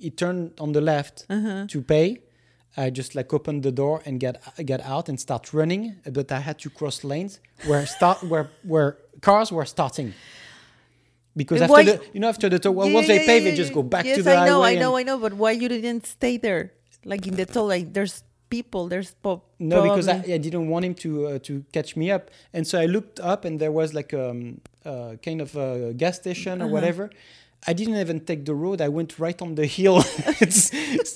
[0.00, 1.66] he turned on the left Uh-huh.
[1.72, 2.08] to pay.
[2.76, 4.34] I just like opened the door and get
[4.64, 5.82] get out and start running,
[6.16, 8.90] but I had to cross lanes where start where where
[9.20, 10.12] cars were starting.
[11.36, 13.38] Because after why- the you know after the toll, well, Yeah, once yeah, they pay,
[13.38, 14.62] yeah, they just go back yes, to the I know.
[14.62, 15.18] I know, I know.
[15.18, 16.72] But why you didn't stay there?
[17.04, 20.84] Like in the toll, like there's people, there's po- No, because I, I didn't want
[20.84, 23.94] him to uh, to catch me up, and so I looked up, and there was
[23.94, 26.74] like um, uh, kind of a gas station or Uh-huh.
[26.74, 27.10] whatever.
[27.66, 28.80] I didn't even take the road.
[28.80, 29.98] I went right on the hill,
[30.40, 30.70] It's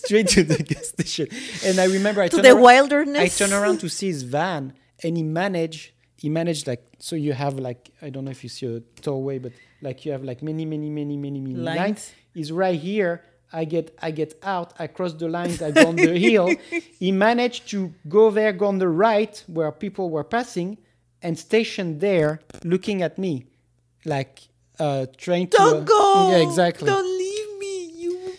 [0.04, 1.28] straight to the gas station.
[1.64, 3.20] And I remember I to turned the around, wilderness.
[3.20, 5.92] I turned around to see his van, and he managed.
[6.16, 7.16] He managed like so.
[7.16, 9.52] You have like I don't know if you see a tollway, but
[9.82, 11.78] like you have like many, many, many, many, many lines.
[11.78, 12.12] Lines.
[12.34, 13.22] He's right here.
[13.52, 14.74] I get I get out.
[14.78, 15.62] I cross the lines.
[15.62, 16.54] I go on the hill.
[16.98, 20.78] He managed to go there, go on the right where people were passing,
[21.22, 23.46] and station there, looking at me,
[24.04, 24.40] like
[24.78, 25.56] uh, trying to.
[25.56, 26.30] Don't go.
[26.30, 26.86] Yeah, exactly.
[26.86, 27.74] Don't leave me.
[28.02, 28.32] You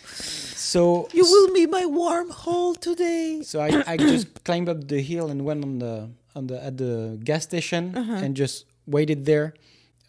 [0.72, 3.42] So you will be my warm hole today.
[3.42, 6.76] So I, I just climbed up the hill and went on the on the at
[6.76, 8.12] the gas station Uh-huh.
[8.24, 9.54] and just waited there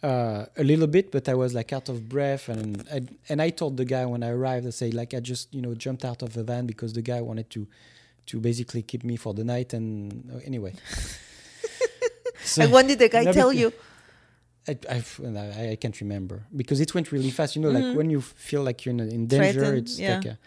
[0.02, 3.50] uh, a little bit, but I was like out of breath and I, and I
[3.50, 6.22] told the guy when I arrived, I say like I just you know jumped out
[6.22, 7.66] of the van because the guy wanted to
[8.26, 10.74] to basically keep me for the night and uh, anyway.
[12.44, 13.72] so and when did the guy No, tell you?
[14.68, 17.56] I, I, I, I can't remember because it went really fast.
[17.56, 17.94] You know, like mm.
[17.94, 19.60] when you feel like you're in, in danger.
[19.60, 20.16] Threatened, it's yeah.
[20.16, 20.38] like a,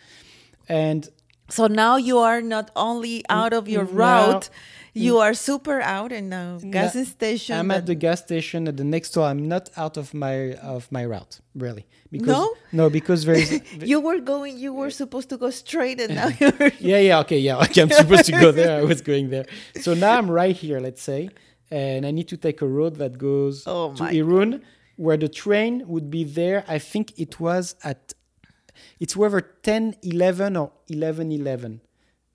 [0.70, 1.10] and
[1.50, 3.92] So now you are not only out of your no.
[3.92, 4.50] route,
[4.94, 7.58] you are super out in a gas station.
[7.58, 9.26] I'm at the gas station at the next store.
[9.26, 11.86] I'm not out of my of my route, really.
[12.12, 12.54] Because No?
[12.72, 14.58] no, because there is you were going.
[14.58, 16.72] You were supposed to go straight, and now you're.
[16.80, 17.82] yeah, yeah, okay, yeah, okay.
[17.84, 18.80] I'm supposed to go there.
[18.80, 19.46] I was going there.
[19.80, 21.30] So now I'm right here, let's say,
[21.72, 24.62] and I need to take a road that goes Oh to Irun,
[24.98, 26.64] where the train would be there.
[26.68, 28.14] I think it was at
[29.00, 31.82] it's whether 10, 11 or 11, 11.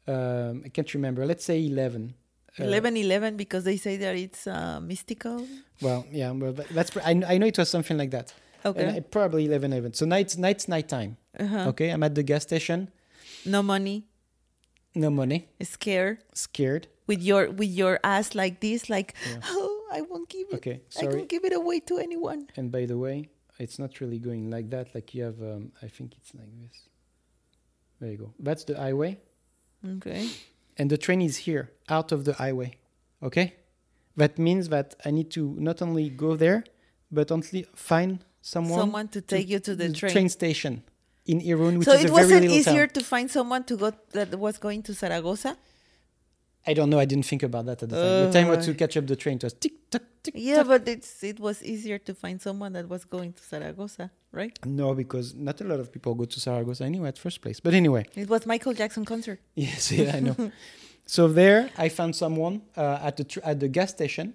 [0.08, 1.26] Um, I can't remember.
[1.26, 2.14] Let's say 11.
[2.58, 5.46] Uh, 11 11 because they say that it's uh, mystical.
[5.82, 8.32] Well, yeah, well, but that's pr- I, I know it was something like that.
[8.64, 8.82] Okay.
[8.84, 9.94] And I- probably 11, 11.
[9.94, 11.16] So night's night's nighttime.
[11.38, 11.68] Uh-huh.
[11.68, 12.90] Okay, I'm at the gas station.
[13.44, 14.06] No money,
[14.94, 15.48] No money.
[15.62, 16.88] scared Scared.
[17.06, 20.56] With your with your ass like this, like oh, I won't give it.
[20.56, 21.14] Okay, I sorry.
[21.16, 22.48] won't give it away to anyone.
[22.56, 23.28] And by the way,
[23.58, 24.94] it's not really going like that.
[24.94, 26.88] Like you have, um, I think it's like this.
[28.00, 28.34] There you go.
[28.38, 29.18] That's the highway,
[29.96, 30.28] Okay.
[30.76, 32.76] and the train is here, out of the highway.
[33.22, 33.54] Okay,
[34.16, 36.64] that means that I need to not only go there,
[37.10, 40.12] but only find someone, Someone to take you to the train.
[40.12, 40.82] train station
[41.24, 43.92] in Irun, which So is it a very wasn't easier to find someone to go
[44.12, 45.56] that was going to Zaragoza.
[46.66, 46.98] I don't know.
[46.98, 48.26] I didn't think about that at the time.
[48.26, 49.36] the time was to Uh, catch up the train.
[49.36, 50.34] It was tick tock tick.
[50.36, 54.54] Yeah, but it's it was easier to find someone that was going to Zaragoza, right?
[54.64, 57.58] No, because not a lot of people go to Saragossa anyway at first place.
[57.60, 59.38] But anyway, It was Michael Jackson concert.
[59.54, 60.36] yes, yeah, I know.
[61.06, 64.34] so there, I found someone uh, at the tr- at the gas station.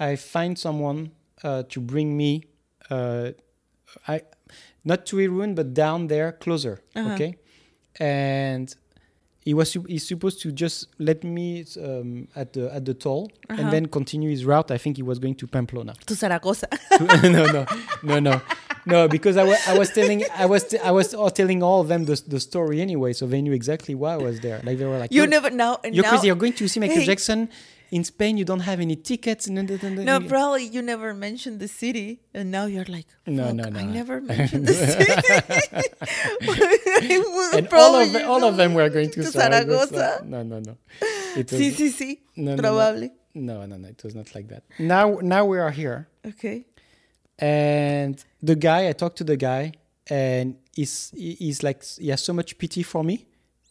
[0.00, 1.10] I find someone
[1.44, 2.44] uh, to bring me,
[2.90, 3.30] uh,
[4.06, 4.22] I
[4.84, 6.74] not to Irun, but down there closer.
[6.96, 7.14] Uh-huh.
[7.14, 7.32] Okay,
[8.00, 8.74] and
[9.48, 10.76] he was he's supposed to just
[11.08, 11.46] let me
[11.88, 12.08] um,
[12.42, 13.58] at the at the toll Uh-huh.
[13.60, 14.70] and then continue his route.
[14.76, 15.92] I think he was going to Pamplona.
[16.10, 16.66] To Zaragoza.
[17.24, 18.34] no, no, no, no,
[18.92, 18.98] no.
[19.16, 21.88] Because I wa- I was telling, I was, t- I was all telling all of
[21.92, 24.58] them the, the story anyway, so they knew exactly why I was there.
[24.66, 25.72] Like they were like, you never now.
[25.96, 26.26] you're now, crazy.
[26.28, 27.10] You're going to see Michael Hey.
[27.10, 27.40] Jackson
[27.90, 28.36] in Spain.
[28.36, 32.84] You don't have any tickets." No, probably you never mentioned the city, and now you're
[32.96, 33.78] like, No, "Fuck, no, no.
[33.80, 35.12] I never mentioned the city.
[37.58, 39.86] And all of all of them were going to, to Zaragoza.
[39.96, 40.24] Zaragoza.
[40.26, 40.76] No, no, no.
[41.36, 42.18] It was, Sí, sí, sí.
[42.36, 42.62] no, no, no.
[42.62, 43.10] Probably.
[43.34, 43.88] No, no, no.
[43.88, 44.62] It was not like that.
[44.78, 46.08] Now, now we are here.
[46.26, 46.64] Okay.
[47.40, 49.70] and the guy i talked to the guy
[50.10, 53.16] and he's he's like he has so much pity for me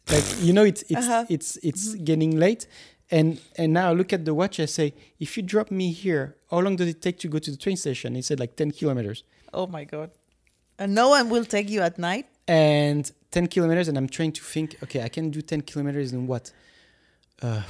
[0.10, 1.26] like you know it's it's Uh-huh.
[1.36, 2.64] it's it's getting late
[3.12, 6.36] and and now i look at the watch i say if you drop me here
[6.52, 8.72] how long does it take to go to the train station he said like 10
[8.72, 9.24] kilometers
[9.54, 10.10] Oh my god.
[10.78, 12.26] And no one will take you at night.
[12.48, 16.28] and 10 kilometers and i'm trying to think okay i can do 10 kilometers in
[16.28, 16.52] what
[17.42, 17.62] uh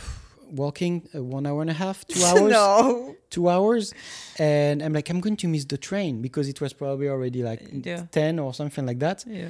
[0.51, 3.15] walking uh, one hour and a half two hours no.
[3.29, 3.93] two hours
[4.39, 7.61] and i'm like i'm going to miss the train because it was probably already like
[7.85, 8.03] Yeah.
[8.11, 9.49] 10 or something like that Yeah.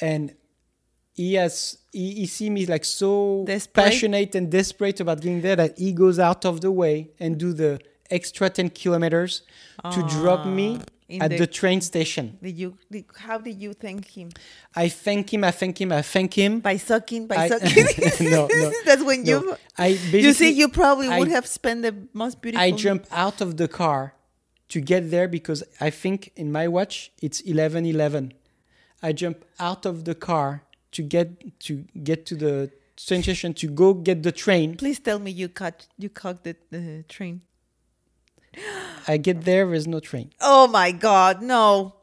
[0.00, 0.34] and
[1.14, 3.84] he has he, he see me like so Desperate?
[3.84, 7.52] passionate and desperate about getting there that he goes out of the way and do
[7.52, 7.80] the
[8.10, 9.42] extra 10 kilometers
[9.92, 12.76] to drop me Ah, at the- the, train station Did you?
[12.90, 14.28] Did, how did you thank him?
[14.74, 17.26] i thank him i thank him i thank him By sucking?
[17.26, 18.30] By I- sucking?
[18.34, 19.30] No, no, That's when no.
[19.30, 19.56] you.
[19.78, 19.88] i
[20.26, 22.64] You see, you probably I- would have spent the most beautiful.
[22.66, 24.14] I jump out of the car
[24.72, 28.32] to get there because I think in my watch it's 11 11.
[29.02, 29.38] I jump
[29.68, 30.62] out of the car
[30.94, 34.76] to get to get to the train station to go get the train.
[34.76, 37.42] Please tell me you caught you caught the uh, train.
[39.08, 40.32] I get there, there's no train.
[40.40, 41.96] Oh my God, no.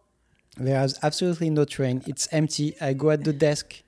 [0.57, 2.03] There's absolutely no train.
[2.05, 2.75] It's empty.
[2.81, 3.81] I go at the desk.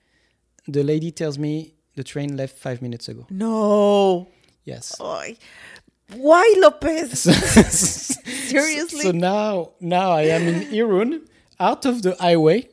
[0.67, 3.27] The lady tells me the train left five minutes ago.
[3.29, 4.29] No.
[4.63, 4.99] Yes.
[4.99, 5.37] Ay.
[6.15, 7.21] Why, Lopez?
[8.49, 9.01] Seriously?
[9.01, 11.27] so now, now I am in Irun,
[11.59, 12.69] out of the highway,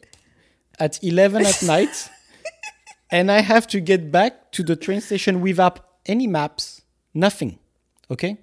[0.79, 2.11] at 11 at night,
[3.11, 6.83] and I have to get back to the train station without any maps,
[7.15, 7.59] nothing.
[8.11, 8.39] Okay.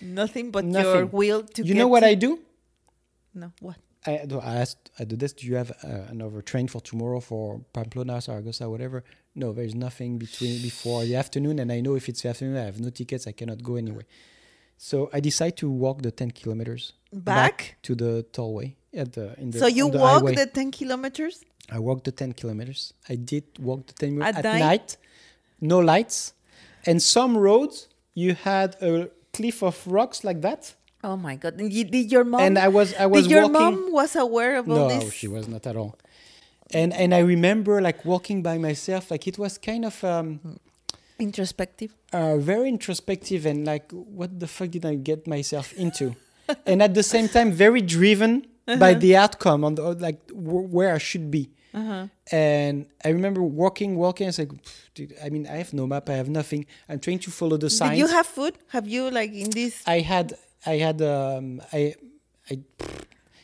[0.00, 2.40] Nothing but your will to you know what to- I do?
[3.34, 3.76] No, what?
[4.06, 7.60] I, I asked at the desk, do you have uh, another train for tomorrow for
[7.72, 9.02] Pamplona, Saragossa, whatever?
[9.34, 12.64] No, there's nothing between before the afternoon, and I know if it's the afternoon, I
[12.64, 14.04] have no tickets, I cannot go anyway.
[14.76, 17.76] So I decide to walk the 10 kilometers Back?
[17.82, 19.58] to the tollway at the in the.
[19.58, 20.34] so you the walk highway.
[20.34, 21.44] the 10 kilometers?
[21.70, 22.92] I walked the 10 kilometers.
[23.08, 24.96] I did walk the 10 At at, night?
[25.60, 26.34] no lights,
[26.86, 31.60] and some roads you had a cliff of rocks like that, Oh my God.
[31.60, 33.52] And you- Did your mom, and I was I was did your walking.
[33.82, 35.04] mom was aware of all this?
[35.04, 35.96] no, she was not at all.
[36.72, 40.40] And and I remember like walking by myself, like it was kind of um,
[41.18, 41.94] Introspective.
[42.12, 46.16] uh, very introspective and like what the fuck did I get myself into?
[46.66, 50.94] and at the same time, very driven by the outcome on the like w- where
[50.94, 51.50] I should be.
[51.74, 52.06] Uh-huh.
[52.30, 54.26] And I remember walking, walking.
[54.26, 54.52] I was like,
[54.94, 56.66] dude, I mean, I have no map, I have nothing.
[56.88, 57.92] I'm trying to follow the signs.
[57.92, 58.54] Did you have food?
[58.68, 59.82] Have you like in this?
[59.86, 60.34] I had,
[60.64, 61.94] I had, um, I,
[62.48, 62.60] I,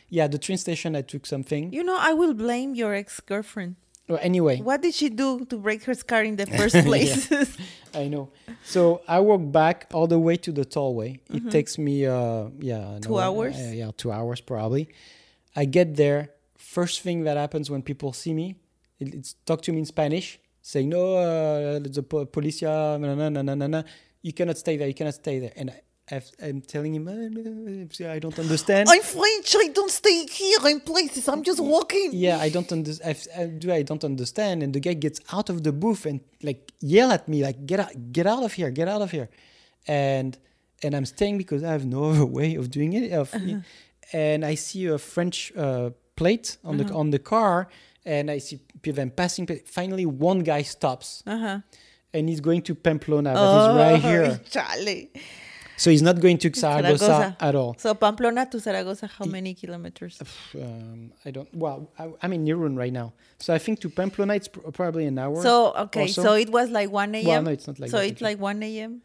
[0.09, 0.95] yeah, the train station.
[0.95, 1.73] I took something.
[1.73, 3.75] You know, I will blame your ex-girlfriend.
[4.09, 7.31] Well, anyway, What did she do to break her scar in the first place?
[7.95, 8.29] I know.
[8.65, 11.21] So I walk back all the way to the tollway.
[11.33, 13.57] It takes me, uh, yeah, Two hour- hours?
[13.57, 14.89] uh, yeah, two hours probably.
[15.57, 16.31] I get there.
[16.57, 18.55] First thing that happens when people see me,
[18.99, 23.29] it, it's talk to me in Spanish, saying, "No, uh, the po- policia, na na
[23.29, 23.83] na na na.
[24.23, 24.87] You cannot stay there.
[24.87, 25.81] You cannot stay there." And I,
[26.43, 28.89] I'm telling him, uh, I don't understand.
[28.89, 29.55] I'm French.
[29.57, 31.29] I don't stay here in places.
[31.29, 32.11] I'm just walking.
[32.13, 33.61] yeah, I don't understand.
[33.61, 34.63] Do I don't understand?
[34.63, 37.81] And the guy gets out of the booth and like yell at me, like get
[37.81, 39.29] out, get out of here, get out of here,
[39.87, 40.37] and
[40.83, 43.13] and I'm staying because I have no other way of doing it.
[43.13, 43.33] Of,
[44.13, 47.69] And I see a French uh, plate on the on the car,
[48.05, 49.47] and I see people passing.
[49.67, 51.61] Finally, one guy stops, Uh-huh.
[52.13, 54.41] and he's going to Pamplona, but he's right here.
[54.55, 55.07] Chale.
[55.81, 57.37] So he's not going to Zaragoza, Zaragoza.
[57.41, 57.75] at all.
[57.79, 60.21] So Pamplona to Zaragoza, how many kilometers?
[60.55, 61.49] Um, I don't.
[61.55, 65.07] Well, I, I'm in Irun right now, so I think to Pamplona it's pr- probably
[65.07, 65.41] an hour.
[65.43, 66.35] So okay, so.
[66.35, 67.27] it was like one a.m.
[67.27, 69.01] Well, no, it's not like so that, it's like one a.m.,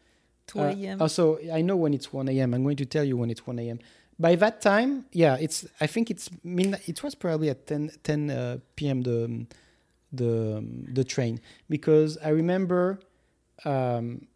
[0.46, 1.00] two Uh, a.m.
[1.00, 2.52] Also, I know when it's 1 a.m.
[2.52, 3.78] I'm going to tell you when it's 1 a.m.
[4.18, 5.64] By that time, yeah, it's.
[5.80, 6.86] I think it's midnight.
[6.86, 9.00] It was probably at 10 10 uh, p.m.
[9.00, 9.46] the
[10.12, 10.62] the
[10.92, 11.40] the train
[11.70, 13.00] because I remember
[13.64, 14.26] um,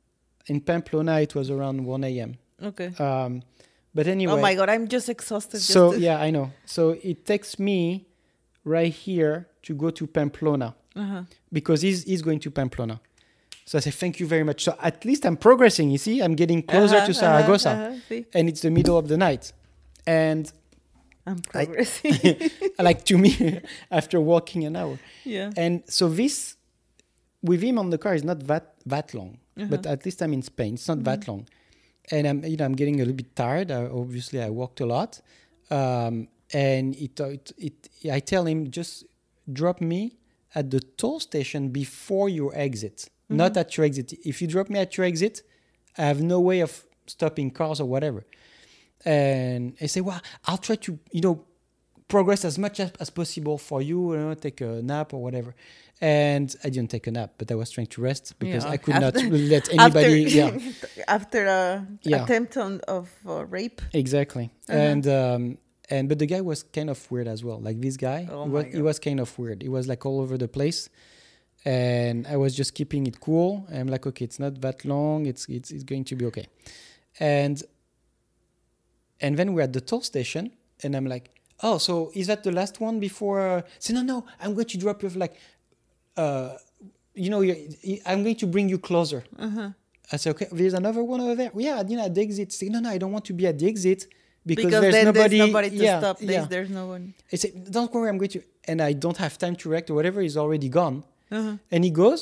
[0.50, 2.32] in Pamplona it was around 1 a.m.
[2.70, 2.88] okay.
[2.99, 3.43] Um,
[3.94, 5.61] but anyway, oh my god, I'm just exhausted.
[5.61, 6.47] so to- yeah, I know.
[6.64, 8.06] So it takes me
[8.64, 9.35] right here
[9.67, 10.69] to go to Pamplona
[11.02, 11.23] Uh-huh.
[11.52, 12.97] because he's he's going to Pamplona.
[13.69, 14.58] So I say thank you very much.
[14.67, 15.87] So at least I'm progressing.
[15.94, 19.06] You see, I'm getting closer Uh-huh, to uh-huh, Saragossa, uh-huh, and it's the middle of
[19.12, 19.44] the night.
[20.06, 20.44] And
[21.29, 22.14] I'm I- progressing.
[22.88, 23.32] like to me,
[23.99, 25.50] after walking an hour, yeah.
[25.64, 26.56] and so this
[27.43, 29.39] with him on the car is not that that long.
[29.69, 29.93] But Uh-huh.
[29.94, 30.74] at least I'm in Spain.
[30.74, 31.46] It's not that long,
[32.10, 33.70] and I'm you know I'm getting a little bit tired.
[33.70, 35.20] I, obviously, I walked a lot,
[35.70, 39.05] um, and it, it it I tell him just
[39.52, 40.17] drop me
[40.55, 44.12] at the toll station before your exit, not at your exit.
[44.24, 45.43] If you drop me at your exit,
[45.98, 48.24] I have no way of stopping cars or whatever.
[49.05, 51.44] And I say, well, I'll try to you know
[52.08, 55.55] progress as much as, as possible for you, you know, take a nap or whatever.
[56.03, 58.77] And I didn't take a nap, but I was trying to rest because Yeah, I
[58.79, 60.25] could not let anybody.
[60.25, 60.59] after, yeah,
[61.09, 62.25] after a Yeah.
[62.25, 63.83] attempt on of uh, rape.
[63.93, 64.51] exactly.
[64.69, 64.79] Uh-huh.
[64.79, 65.59] And um,
[65.91, 67.61] and but the guy was kind of weird as well.
[67.61, 69.61] Like this guy, Oh he, was, he was kind of weird.
[69.63, 70.89] He was like all over the place,
[71.67, 73.67] and I was just keeping it cool.
[73.71, 75.27] I'm like, okay, it's not that long.
[75.27, 76.47] It's it's it's going to be okay.
[77.19, 77.63] And
[79.21, 80.53] and then we're at the toll station,
[80.83, 81.31] and I'm like,
[81.63, 83.41] oh, so is that the last one before?
[83.41, 85.35] Uh, say no, no, I'm going to drop you off, like,
[86.22, 86.48] uh,
[87.24, 87.41] you know,
[88.10, 89.20] I'm going to bring you closer.
[89.46, 89.70] Uh-huh.
[90.12, 91.50] I said, okay, there's another one over there.
[91.69, 92.48] Yeah, you know, at the exit.
[92.53, 94.00] Say, no, no, I don't want to be at the exit
[94.50, 95.39] because, Because, there's then nobody.
[95.39, 96.17] there's nobody to yeah, stop.
[96.19, 96.46] There's, yeah.
[96.55, 97.05] there's no one.
[97.32, 99.94] I said, don't worry, I'm going to, and I don't have time to react or
[99.98, 100.19] whatever.
[100.27, 100.96] He's already gone,
[101.31, 101.56] Uh-huh.
[101.72, 102.20] and he goes,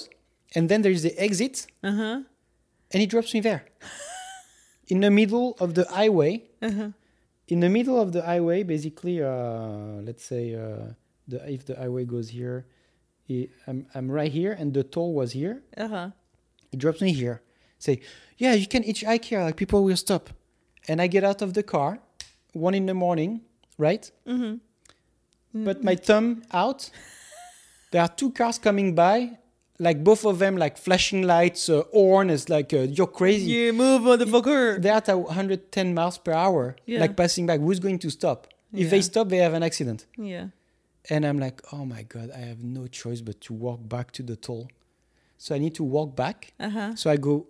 [0.56, 1.54] and then there's the exit,
[1.90, 2.16] Uh-huh.
[2.92, 3.62] and he drops me there,
[4.92, 6.32] in the middle of the highway.
[6.68, 6.90] Uh-huh.
[7.48, 10.92] In the middle of the highway, basically, uh, let's say uh,
[11.30, 12.66] the if the highway goes here,
[13.28, 15.62] he, I'm I'm right here, and the toll was here.
[15.76, 16.08] Uh huh.
[16.70, 17.36] He drops me here.
[17.78, 18.00] Say,
[18.38, 19.42] yeah, you can each hitchhike here.
[19.42, 20.30] Like people will stop,
[20.88, 22.00] and I get out of the car,
[22.66, 23.42] one in the morning,
[23.86, 24.10] right?
[24.26, 25.64] Mm-hmm.
[25.64, 26.90] But my thumb out.
[27.90, 29.38] There are two cars coming by,
[29.78, 33.50] like both of them like flashing lights, uh, horn is like uh, you're crazy.
[33.50, 34.80] You move, motherfucker.
[34.82, 37.00] They're at 110 miles per hour, Yeah.
[37.00, 37.56] like passing by.
[37.58, 38.46] Who's going to stop?
[38.74, 40.04] If they stop, they have an accident.
[40.18, 40.48] Yeah.
[41.10, 44.22] And I'm like, oh my god, I have no choice but to walk back to
[44.22, 44.68] the toll.
[45.38, 46.52] So I need to walk back.
[46.60, 46.94] Uh huh.
[46.96, 47.46] So I go,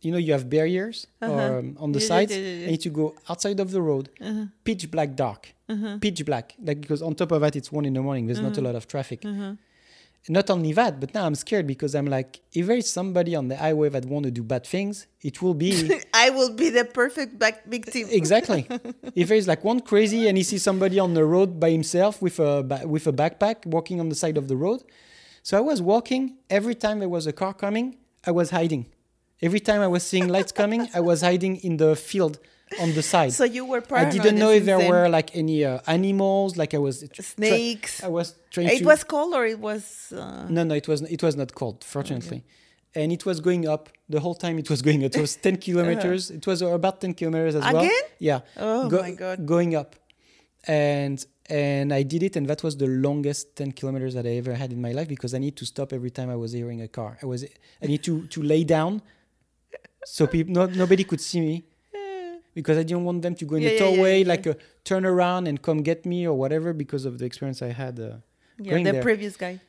[0.00, 1.32] you know, you have barriers Uh-huh.
[1.32, 2.32] or, um, on the sides.
[2.32, 4.46] I need to go outside of the road, Uh-huh.
[4.64, 5.98] pitch black dark, Uh-huh.
[6.00, 6.54] pitch black.
[6.62, 8.26] Like because on top of that, it's one in the morning.
[8.26, 9.20] There's not a lot of traffic.
[10.28, 13.48] Not only that, but now I'm scared because I'm like, if there is somebody on
[13.48, 16.84] the highway that want to do bad things, it will be I will be the
[16.84, 18.08] perfect back victim.
[18.10, 18.66] exactly.
[19.14, 22.38] if there's like one crazy and he sees somebody on the road by himself with
[22.38, 24.82] a ba- with a backpack walking on the side of the road,
[25.42, 26.36] so I was walking.
[26.50, 28.86] Every time there was a car coming, I was hiding.
[29.40, 32.38] Every time I was seeing lights coming, I was hiding in the field
[32.80, 33.32] on the side.
[33.32, 34.90] So you were I didn't know if there then.
[34.90, 36.56] were like any uh, animals.
[36.56, 38.02] Like I was snakes.
[38.02, 38.84] I was trying It to.
[38.84, 40.12] was cold or it was.
[40.12, 42.40] Uh, No, no, it was it was not cold, fortunately,
[42.94, 44.58] and it was going up the whole time.
[44.58, 45.00] It was going.
[45.04, 45.14] Up.
[45.14, 46.30] It was ten kilometers.
[46.38, 47.76] It was about ten kilometers as well.
[47.76, 47.84] Uh-huh.
[47.86, 48.04] Again?
[48.30, 48.40] Yeah.
[48.56, 49.36] Oh Go- my God.
[49.54, 49.90] Going up,
[50.64, 54.54] and and I did it, and that was the longest ten kilometers that I ever
[54.62, 56.88] had in my life because I need to stop every time I was hearing a
[56.88, 57.18] car.
[57.22, 57.44] I was
[57.82, 59.00] I need to to lay down,
[60.04, 61.64] so people no, nobody could see me.
[62.54, 65.04] Because I didn't want them to go in Yeah, the yeah, yeah, like uh, turn
[65.06, 68.00] around and come get me or whatever, because of the experience I had.
[68.00, 68.16] Uh,
[68.58, 69.02] yeah, the there.
[69.02, 69.60] previous guy.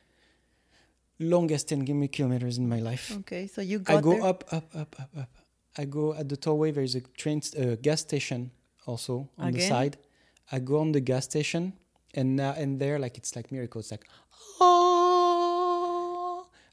[1.18, 3.14] longest 10 kilo- kilometers in my life.
[3.20, 4.24] Okay, so you got I go there.
[4.24, 5.30] up, up, up, up, up.
[5.78, 6.72] I go at the tollway.
[6.74, 8.50] There is a train, st- uh, gas station
[8.86, 9.68] also on the Again?
[9.68, 9.96] side.
[10.50, 11.74] I go on the gas station,
[12.14, 13.78] and now and there, like it's like miracle.
[13.80, 14.04] It's like,
[14.60, 14.96] oh.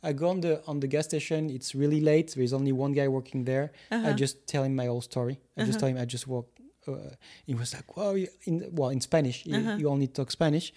[0.03, 1.49] I go on the on the gas station.
[1.49, 2.33] It's really late.
[2.35, 3.71] There is only one guy working there.
[3.91, 4.13] I Uh-huh.
[4.13, 5.39] just tell him my whole story.
[5.57, 6.47] I just tell him I just walk.
[6.87, 9.75] Uh, he was like, "Wow!" In well, in Spanish, you, Uh-huh.
[9.79, 10.71] you only talk Spanish.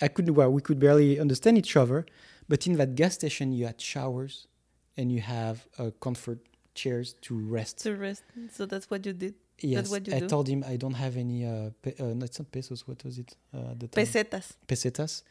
[0.00, 0.34] I couldn't.
[0.34, 2.04] Well, we could barely understand each other.
[2.48, 4.48] But in that gas station, you had showers,
[4.96, 6.40] and you have uh, comfort
[6.74, 7.78] chairs to rest.
[7.84, 8.22] to rest.
[8.56, 9.34] So that's what you did.
[9.60, 10.28] Yes, what you I do?
[10.28, 11.38] told him I don't have any.
[11.46, 12.80] Uh, pe- uh, no, it's not pesos.
[12.88, 13.30] What was it?
[13.52, 14.04] Uh, the time?
[14.04, 14.46] Pesetas.
[14.66, 15.22] pesetas.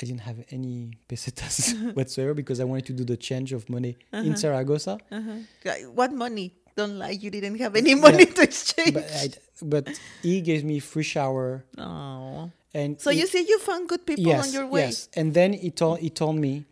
[0.00, 3.96] I didn't have any pesetas whatsoever because I wanted to do the change of money
[4.12, 4.98] in Saragossa.
[5.10, 5.72] Uh-huh.
[5.94, 6.54] What money?
[6.76, 7.10] Don't lie.
[7.10, 8.94] You didn't have any money to exchange.
[8.94, 9.28] But, I,
[9.62, 12.50] but he gave me free shower oh.
[12.74, 14.86] and So he- you see, you found good people yes, on your way.
[14.86, 16.64] Yes, and then he told he told me,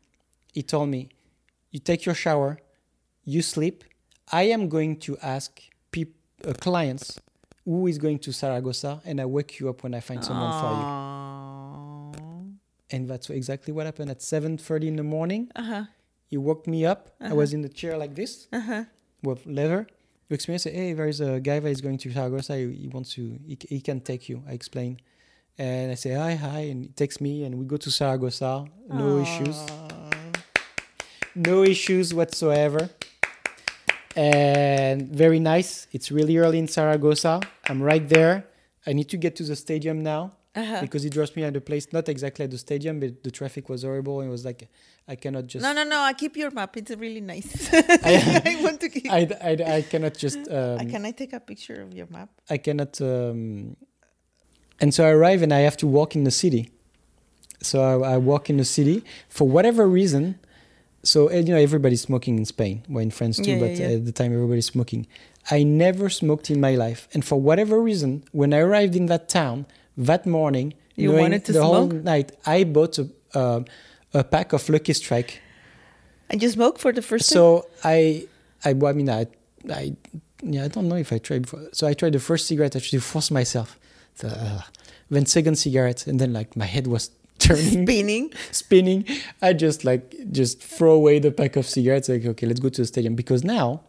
[0.52, 1.10] he told me,
[1.70, 2.58] you take your shower,
[3.24, 3.84] you sleep.
[4.32, 5.62] I am going to ask
[5.92, 7.20] peop, uh, clients
[7.64, 10.70] who is going to Saragossa, and I wake you up when I find someone for
[10.80, 11.11] you.
[12.92, 15.50] And that's exactly what happened at 7:30 in the morning.
[15.56, 15.84] Uh-huh.
[16.26, 17.00] He woke me up.
[17.20, 18.84] I was in the chair like this Uh-huh.
[19.22, 19.86] with leather.
[20.28, 22.56] You explain, say, hey, there is a guy that is going to Saragossa.
[22.56, 24.42] He, he wants to, he, he can take you.
[24.48, 24.98] I explain.
[25.58, 26.60] And I say, hi, hi.
[26.72, 28.64] And he takes me, and we go to Saragossa.
[28.88, 29.56] No issues.
[31.34, 32.88] No issues whatsoever.
[34.16, 35.86] And very nice.
[35.92, 37.40] It's really early in Saragossa.
[37.68, 38.44] I'm right there.
[38.86, 40.82] I need to get to the stadium now Uh-huh.
[40.82, 43.70] because he drops me at the place, not exactly at the stadium, but the traffic
[43.70, 44.20] was horrible.
[44.20, 44.68] It was like,
[45.08, 45.62] I cannot just.
[45.62, 45.98] No, no, no.
[46.00, 46.76] I keep your map.
[46.76, 47.72] It's really nice.
[47.72, 49.10] I want to keep.
[49.20, 50.38] I, I, I cannot just.
[50.50, 52.28] Um, Uh, Can I take a picture of your map?
[52.50, 53.00] I cannot.
[53.00, 53.76] Um,
[54.78, 56.70] and so I arrive and I have to walk in the city.
[57.62, 60.38] So I, I walk in the city for whatever reason.
[61.04, 63.86] So and, you know everybody's smoking in Spain, well in France too, Yeah, but yeah.
[63.96, 65.06] at the time everybody's smoking.
[65.50, 69.28] I never smoked in my life, and for whatever reason, when I arrived in that
[69.28, 73.60] town that morning, You wanted to the whole night, I bought a, uh,
[74.14, 75.40] a pack of Lucky Strike.
[76.30, 77.36] And you smoke for the first time?
[77.36, 78.26] So I,
[78.64, 79.26] I, well, I mean, I,
[79.70, 79.94] I,
[80.42, 81.60] yeah, I don't know if I tried before.
[81.72, 83.78] So I tried the first cigarette actually to force myself.
[84.14, 84.62] So, uh,
[85.10, 88.32] then second cigarette, and then like my head was turning, Spinning.
[88.50, 89.06] spinning.
[89.42, 92.08] I just like just throw away the pack of cigarettes.
[92.08, 93.82] Like okay, let's go to the stadium because now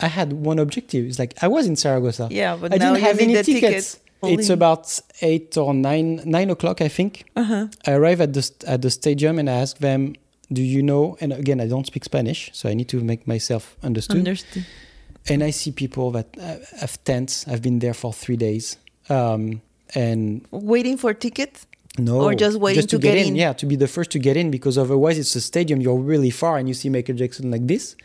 [0.00, 1.06] I had one objective.
[1.06, 2.28] It's like I was in Saragossa.
[2.30, 3.98] Yeah, but I now didn't you have any the tickets.
[4.26, 7.24] It's about eight or nine nine o'clock, I think.
[7.36, 7.66] Uh-huh.
[7.86, 10.14] I arrive at the at the stadium and I ask them,
[10.52, 13.76] "Do you know?" And again, I don't speak Spanish, so I need to make myself
[13.82, 14.18] understood.
[14.18, 14.64] Understood.
[15.26, 17.46] and I see people that uh, have tents.
[17.48, 18.76] I've been there for three days,
[19.08, 19.60] um,
[19.94, 21.66] and Waiting for tickets?
[21.98, 23.36] no, Or just waiting to get in.
[23.36, 25.80] Yeah, to be the first to get in because otherwise it's a stadium.
[25.80, 27.96] You're really far, and you see Michael Jackson like this.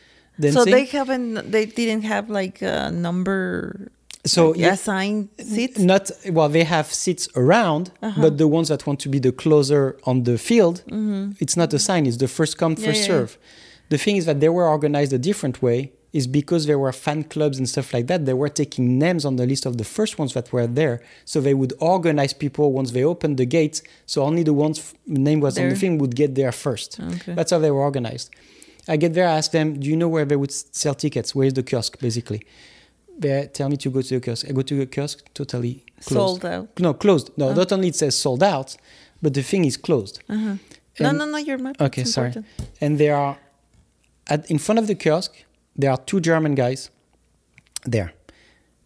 [0.52, 3.92] So they haven't, they didn't have like a number.
[4.26, 5.80] So yeah, assigned seats.
[5.80, 8.22] not well they have seats around Uh-huh.
[8.22, 10.84] but the ones that want to be the closer on the field
[11.44, 12.74] it's not a sign it's the first come.
[12.78, 13.20] Yeah, first yeah, yeah.
[13.20, 13.38] serve
[13.94, 15.80] the thing is that they were organized a different way
[16.12, 19.34] is because there were fan clubs and stuff like that they were taking names on
[19.38, 20.96] the list of the first ones that were there
[21.32, 24.78] so they would organize people once they opened the gates so only the ones
[25.30, 27.34] name was on the thing would get there first Okay.
[27.38, 28.28] that's how they were organized
[28.94, 31.54] i get there i ask them do you know where they would sell tickets where's
[31.60, 32.42] the kiosk basically
[33.20, 36.42] they tell me to go to the kiosk i go to the kiosk totally closed
[36.42, 36.68] Sold out.
[36.80, 37.28] no, closed.
[37.38, 37.54] No, Oh.
[37.54, 38.78] not only it says sold out,
[39.22, 40.16] but the thing is closed.
[40.30, 40.56] Uh-huh.
[41.02, 41.76] No, no, no, your map.
[41.82, 42.28] Okay, it's sorry.
[42.28, 42.46] important.
[42.82, 43.38] And there are,
[44.28, 45.32] at, in front of the kiosk,
[45.76, 46.90] there are two German guys
[47.86, 48.14] there.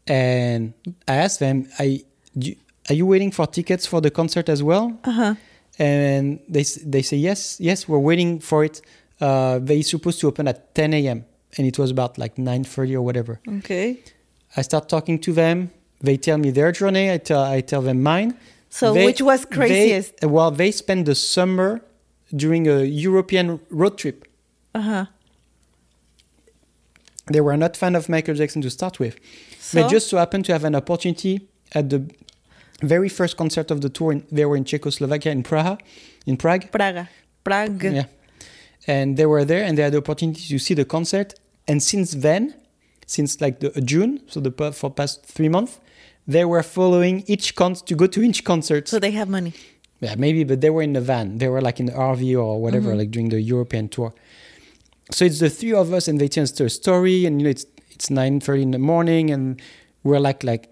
[0.07, 0.73] And
[1.07, 2.03] I asked them, I,
[2.37, 2.55] do,
[2.89, 4.97] are you waiting for tickets for the concert as well?
[5.03, 5.35] Uh-huh.
[5.79, 8.81] And they, they say, yes, yes, we're waiting for it.
[9.21, 11.25] Uh, they're supposed to open at 10 a.m.
[11.57, 13.39] And it was about like 9.30 or whatever.
[13.59, 13.99] Okay.
[14.55, 15.72] I start talking to them.
[16.01, 17.12] They tell me their journey.
[17.12, 18.36] I tell, I tell them mine.
[18.69, 20.13] So They- which was they- craziest?
[20.24, 21.81] well, they spent the summer
[22.36, 24.25] during a European road trip.
[24.75, 25.05] uh-huh.
[27.27, 29.15] They were not fan of Michael Jackson to start with.
[29.60, 32.03] So They just so happened to have an opportunity at the
[32.81, 34.12] very first concert of the tour.
[34.12, 35.81] In, they were in Czechoslovakia, in Prague,
[36.25, 36.69] in Prague.
[36.72, 37.10] Praga.
[37.45, 37.81] Prague.
[37.83, 38.05] Yeah,
[38.88, 41.36] and they were there, and they had the opportunity to see the concert.
[41.65, 42.55] And since then,
[43.05, 45.79] since like the June, so the for past three months,
[46.27, 48.88] they were following each con to go to each concert.
[48.88, 49.53] So they have money.
[50.00, 51.38] Yeah, maybe, but they were in the van.
[51.38, 52.98] They were like in the RV or whatever, Mm-hmm.
[53.00, 54.13] like during the European tour.
[55.12, 57.50] So it's the three of us, and they tell us their story, and you know
[57.51, 59.62] it's it's nine thirty in the morning, and
[60.03, 60.69] we're like like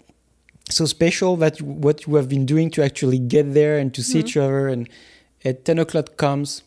[0.69, 4.19] so special that what you have been doing to actually get there and to see
[4.19, 4.43] each Mm-hmm.
[4.43, 4.67] other.
[4.67, 4.89] And
[5.45, 6.63] at ten o'clock comes,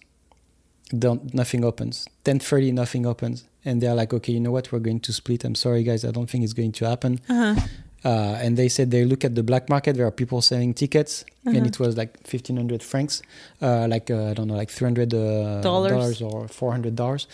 [0.90, 2.06] don't nothing opens.
[2.24, 4.70] Ten thirty, nothing opens, and they're like, okay, you know what?
[4.72, 5.44] We're going to split.
[5.44, 6.04] I'm sorry, guys.
[6.04, 7.20] I don't think it's going to happen.
[7.28, 7.60] Uh-huh.
[8.04, 9.96] Uh, and they said they look at the black market.
[9.96, 11.56] There are people selling tickets, Uh-huh.
[11.56, 13.22] and it was like fifteen hundred francs,
[13.62, 16.20] uh, like uh, I don't know, like three hundred uh, Dollars.
[16.20, 17.26] or four hundred dollars.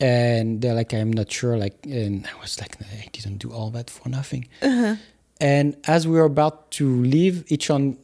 [0.00, 1.56] And they're like, I'm not sure.
[1.56, 4.48] Like, and I was like, I didn't do all that for nothing.
[4.60, 4.96] Uh-huh.
[5.40, 7.96] And as we were about to leave, each on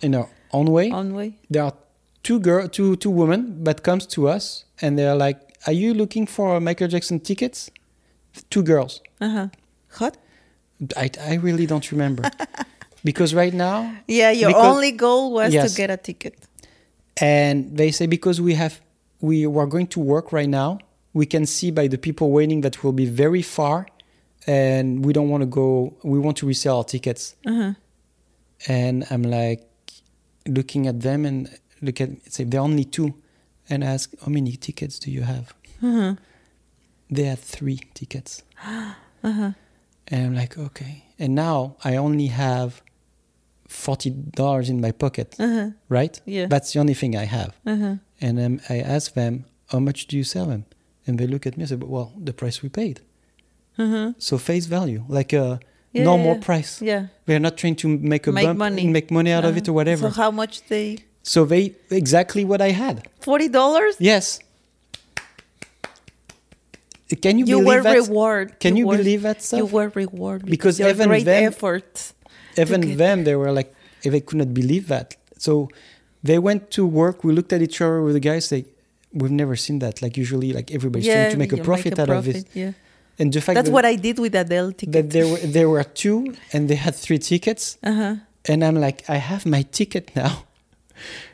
[0.00, 1.34] in our own way, On way.
[1.50, 1.74] there are
[2.24, 6.26] two girl, two two women that comes to us, and they're like, "Are you looking
[6.26, 7.70] for Michael Jackson tickets?"
[8.50, 9.00] Two girls.
[9.20, 9.46] Uh-huh.
[9.98, 10.16] Hot?
[10.96, 12.24] I, I really don't remember
[13.04, 15.70] because right now Yeah, your Because- only goal was Yes.
[15.70, 16.34] to get a ticket.
[17.16, 18.80] and they say because we have
[19.20, 20.78] we were going to work right now
[21.20, 23.86] we can see by the people waiting that we'll be very far
[24.48, 27.72] and we don't want to go we want to resell our tickets Uh-huh.
[28.66, 29.62] and i'm like
[30.48, 31.48] looking at them and
[31.84, 33.08] look at say there are only two
[33.70, 35.46] and ask how many tickets do you have
[35.82, 36.14] Uh-huh.
[37.10, 38.42] they had three tickets
[39.28, 39.50] Uh-huh.
[40.12, 42.70] and i'm like okay and now i only have
[43.68, 45.70] $40 in my pocket Uh-huh.
[45.88, 46.46] right Yeah.
[46.46, 47.96] that's the only thing i have Uh-huh.
[48.20, 50.64] And um, I ask them, how much do you sell them?
[51.06, 53.00] And they look at me and say, well, the price we paid.
[53.76, 54.12] Uh-huh.
[54.18, 55.58] So face value, like a
[55.92, 56.40] Yeah, normal yeah.
[56.48, 56.80] price.
[56.80, 57.06] Yeah.
[57.26, 58.86] They're not trying to make a Make bump, money.
[58.86, 59.58] make money out of Uh-huh.
[59.58, 60.08] it or whatever.
[60.10, 60.98] So how much they?
[61.24, 63.08] So they, exactly what I had.
[63.20, 63.96] Forty dollars.
[63.98, 64.38] Yes.
[67.22, 67.96] Can you, You believe were that?
[68.08, 68.58] reward.
[68.60, 69.58] Can you, were, believe that stuff?
[69.58, 72.12] You were rewarded Because your even great them- effort.
[72.56, 73.70] even them they were like
[74.02, 75.52] they could not believe that so
[76.22, 78.66] they went to work we looked at each other with the guys like
[79.18, 82.10] we've never seen that like usually like everybody's trying to make a you profit out
[82.10, 82.72] of it profit, Yeah.
[83.18, 85.82] and the fact That's that, what I did with Adele that there were there were
[86.02, 86.18] two
[86.52, 88.14] and they had three tickets Uh-huh.
[88.50, 90.32] and i'm like i have my ticket now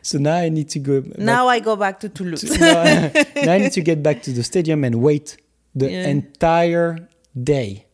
[0.03, 2.43] so now i need to go back Now I go back to Toulouse.
[2.43, 3.11] to, no,
[3.47, 5.37] now i need to get back to the stadium and wait
[5.75, 6.09] the Yeah.
[6.09, 7.09] entire
[7.53, 7.87] day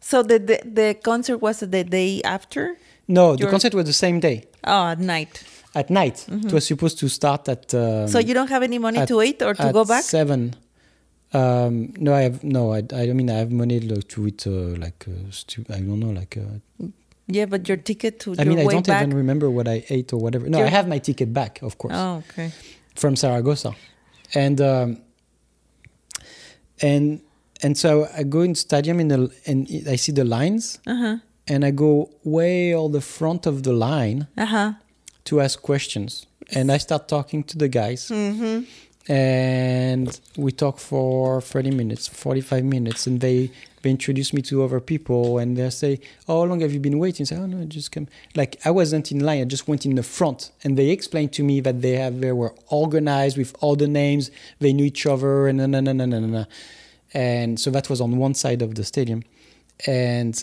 [0.00, 2.76] so the, the the concert was the day after.
[3.08, 5.34] no the concert was the same day Oh, at night.
[5.74, 8.06] at night it was supposed to start at um, Mm-hmm.
[8.12, 10.02] so you don't have any money at- to wait or to go back?
[10.04, 10.54] seven
[11.32, 14.46] um no i have no i, I don't mean i have money like, to eat
[14.46, 14.50] uh,
[14.84, 16.58] like uh, i don't know like uh,
[17.34, 19.02] Yeah, but your ticket to i mean i don't back.
[19.02, 21.94] even remember what i ate or whatever no i have my ticket back of course
[21.96, 22.50] Oh, okay.
[22.96, 23.72] from Saragossa,
[24.34, 24.88] and um,
[26.82, 27.20] and
[27.62, 31.16] and so I go in stadium in the and I see the lines, Uh huh.
[31.46, 34.72] and I go way all the front of the line Uh huh.
[35.24, 38.64] to ask questions, and I start talking to the guys, Mm-hmm.
[39.08, 43.50] And we talk for thirty minutes, forty five minutes, and they
[43.82, 46.98] they introduce me to other people, and they say, "Oh, how long have you been
[46.98, 49.66] waiting?" I say, "Oh no, I just come." Like I wasn't in line; I just
[49.68, 53.36] went in the front, and they explained to me that they have they were organized
[53.38, 56.44] with all the names, they knew each other, and na na na na na na.
[57.12, 59.22] And so that was on one side of the stadium,
[59.86, 60.42] and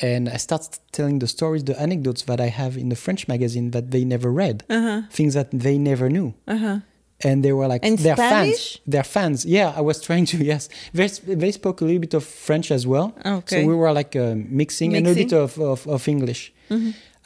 [0.00, 3.72] and I start telling the stories, the anecdotes that I have in the French magazine
[3.72, 5.02] that they never read, Uh-huh.
[5.10, 6.34] things that they never knew.
[6.46, 6.78] Uh-huh.
[7.20, 8.72] And they were like, In they're Spanish?
[8.74, 8.80] fans.
[8.86, 9.44] They're fans.
[9.44, 10.68] Yeah, I was trying to, yes.
[10.94, 13.12] They, they spoke a little bit of French as well.
[13.26, 13.62] Okay.
[13.62, 15.26] So we were like uh, mixing, and a Mixing.
[15.28, 15.36] Mm-hmm.
[15.36, 16.52] bit of, of, of English.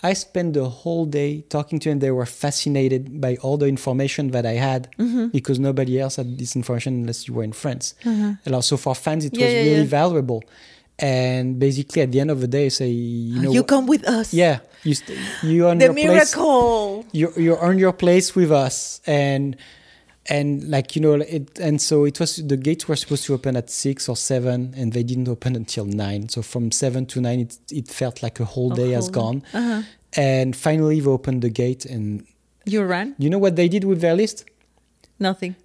[0.05, 1.99] I spent the whole day talking to them.
[2.01, 5.29] They were fascinated by all the information that I had Mm-hmm.
[5.29, 7.95] because nobody else had this information unless you were in France.
[8.05, 9.37] And also for fans, it.
[9.37, 9.85] Yeah, was yeah, really yeah.
[9.85, 10.43] valuable.
[10.99, 14.33] And basically, at the end of the day, say, you know, you come with us.
[14.35, 17.07] yeah, you st- you earn The your place miracle.
[17.13, 19.57] you you earn your place with us and
[20.31, 23.57] and like you know it and so it was the gates were supposed to open
[23.57, 27.41] at six or seven and they didn't open until nine so from seven to nine
[27.41, 29.83] it, it felt like a whole day has gone Uh-huh.
[30.17, 32.25] and finally they opened the gate and
[32.65, 33.15] You ran?
[33.19, 34.45] you know what they did with their list
[35.19, 35.57] Nothing.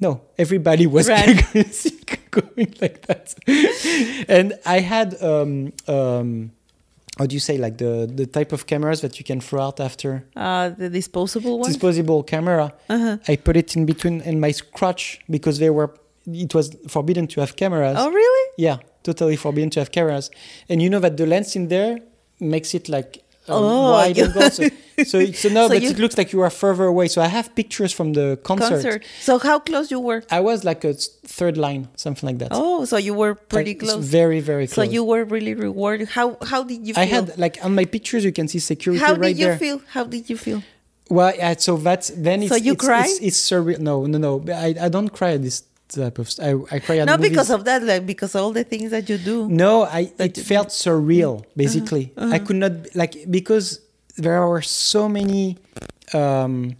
[0.00, 1.08] no everybody was
[2.30, 3.34] going like that
[4.28, 6.52] and i had um um
[7.18, 9.78] how do you say like the the type of cameras that you can throw out
[9.80, 11.68] after Uh, the disposable one?
[11.72, 12.72] disposable camera.
[12.88, 13.16] Uh-huh.
[13.32, 15.90] I put it in between in my crotch because they were.
[16.26, 17.96] It was forbidden to have cameras.
[17.98, 18.46] oh, really?
[18.58, 20.30] Yeah, totally forbidden to have cameras.
[20.68, 21.98] And you know that the lens in there
[22.38, 24.50] makes it like um, Oh, wide you- angle.
[25.00, 27.08] So, so, no, So but it looks like you are further away.
[27.08, 28.68] So I have pictures from the concert.
[28.68, 29.04] Concert.
[29.22, 30.22] So how close you were?
[30.30, 32.48] I was like a third line, something like that.
[32.50, 34.04] Oh, so you were pretty close.
[34.04, 34.74] Very, very close.
[34.74, 36.08] So you were really rewarded.
[36.08, 37.02] How how did you feel?
[37.02, 39.58] I had like on my pictures you can see security how right did you there.
[39.58, 39.80] feel?
[39.88, 40.62] How did you feel?
[41.08, 43.04] Well, yeah, so that's then it's So you it's, cry?
[43.06, 43.78] It's, it's surreal.
[43.78, 44.44] No, no, no.
[44.52, 46.26] I, I don't cry at this type of.
[46.40, 47.30] I, I cry at Not movies.
[47.30, 49.48] because of that, like because all the things that you do.
[49.48, 50.12] No, I.
[50.18, 51.34] It felt surreal.
[51.40, 53.80] Uh-huh, Basically, I could not like because
[54.16, 55.58] there were so many
[56.14, 56.76] um,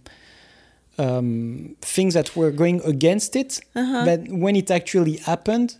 [0.97, 4.05] um, things that were going against it Uh-huh.
[4.05, 5.75] that when it actually happened,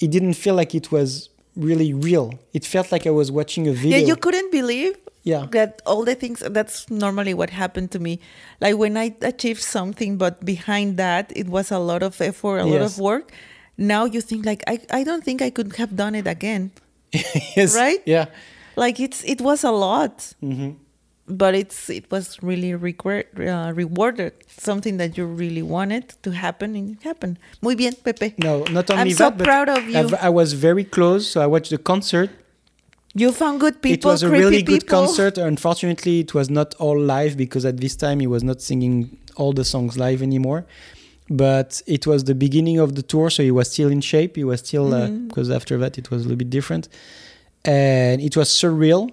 [0.00, 2.34] it didn't feel like it was really real.
[2.52, 3.98] It felt like I was watching a video.
[3.98, 5.46] Yeah, you couldn't believe Yeah.
[5.50, 8.20] that all the things that's normally what happened to me.
[8.60, 12.64] Like when I achieved something, but behind that it was a lot of effort, a
[12.64, 13.32] lot of work.
[13.76, 16.70] Now you think like I, I don't think I could have done it again.
[17.58, 17.74] yes.
[17.74, 17.98] Right?
[18.06, 18.26] Yeah.
[18.76, 20.32] Like it's it was a lot.
[20.40, 20.78] hmm
[21.28, 24.30] But it's it was really regret, uh, rewarded.
[24.46, 27.38] Something that you really wanted to happen and it happened.
[27.60, 28.34] Muy bien, Pepe.
[28.38, 29.98] No, not only I'm so that, but proud of you.
[29.98, 31.26] I've- I was very close.
[31.26, 32.30] So I watched the concert.
[33.20, 34.10] You found good people.
[34.10, 34.98] it was a really good people.
[34.98, 35.38] concert.
[35.38, 38.94] Unfortunately, it was not all live because at this time he was not singing
[39.36, 40.60] all the songs live anymore.
[41.28, 44.32] But it was the beginning of the tour, so he was still in shape.
[44.36, 45.28] He was still Mm-hmm.
[45.28, 46.84] because after that it was a little bit different,
[47.64, 49.10] and it was surreal.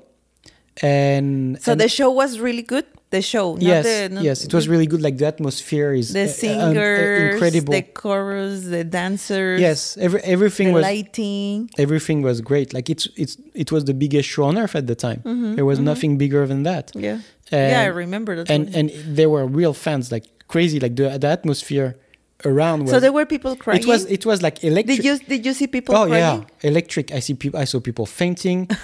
[0.81, 2.85] And So and the show was really good.
[3.13, 5.03] The show, not yes, the, not yes, it was really good.
[5.07, 7.73] Like the atmosphere is the uh, un- singers, incredible.
[7.77, 9.61] the chorus, the dancers.
[9.61, 11.69] yes, every, everything was lighting.
[11.77, 12.73] everything was great.
[12.73, 15.19] Like it's it's it was the biggest show on earth at the time.
[15.19, 16.85] Mm-hmm, there was nothing bigger than that.
[16.95, 17.19] Yeah,
[17.51, 18.49] yeah, I remember that.
[18.49, 20.79] and and they were real fans, like crazy.
[20.79, 21.89] Like the the atmosphere
[22.45, 22.91] around was.
[22.93, 23.79] so there were people crying.
[23.79, 24.97] it was it was like electric.
[24.97, 26.39] did you did you see people oh crying?
[26.39, 27.11] yeah, electric.
[27.11, 27.59] I see people.
[27.59, 28.61] I saw people fainting.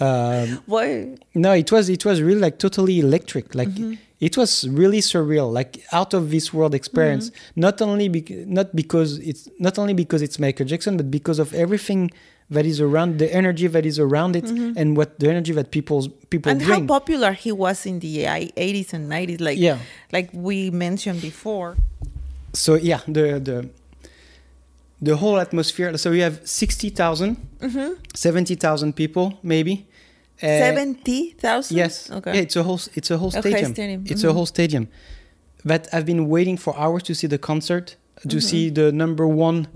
[0.00, 1.16] um, Why?
[1.34, 3.54] no, it was it was really like totally electric.
[3.54, 3.94] Like Mm-hmm.
[4.20, 7.30] it was really surreal, like out of this world experience.
[7.30, 7.60] Mm-hmm.
[7.60, 11.52] Not only bec- not because it's not only because it's Michael Jackson, but because of
[11.54, 12.10] everything
[12.48, 14.44] that is around the energy that is around it
[14.78, 16.70] and what the energy that people people Mm-hmm.
[16.72, 19.78] and how popular he was in the 80s and 90s like Yeah.
[20.12, 21.76] like we mentioned before
[22.52, 23.68] so yeah the the
[25.02, 27.92] the whole atmosphere so you have 60,000 Mm-hmm.
[28.14, 29.86] 70,000 people maybe
[30.42, 34.04] Uh, 70000 yes okay yeah it's a whole it's a whole Okay, stadium, stadium.
[34.06, 34.28] it's Mhm.
[34.30, 34.86] a whole stadium
[35.64, 38.28] that have been waiting for hours to see the concert Mm-hmm.
[38.30, 39.66] to see the number one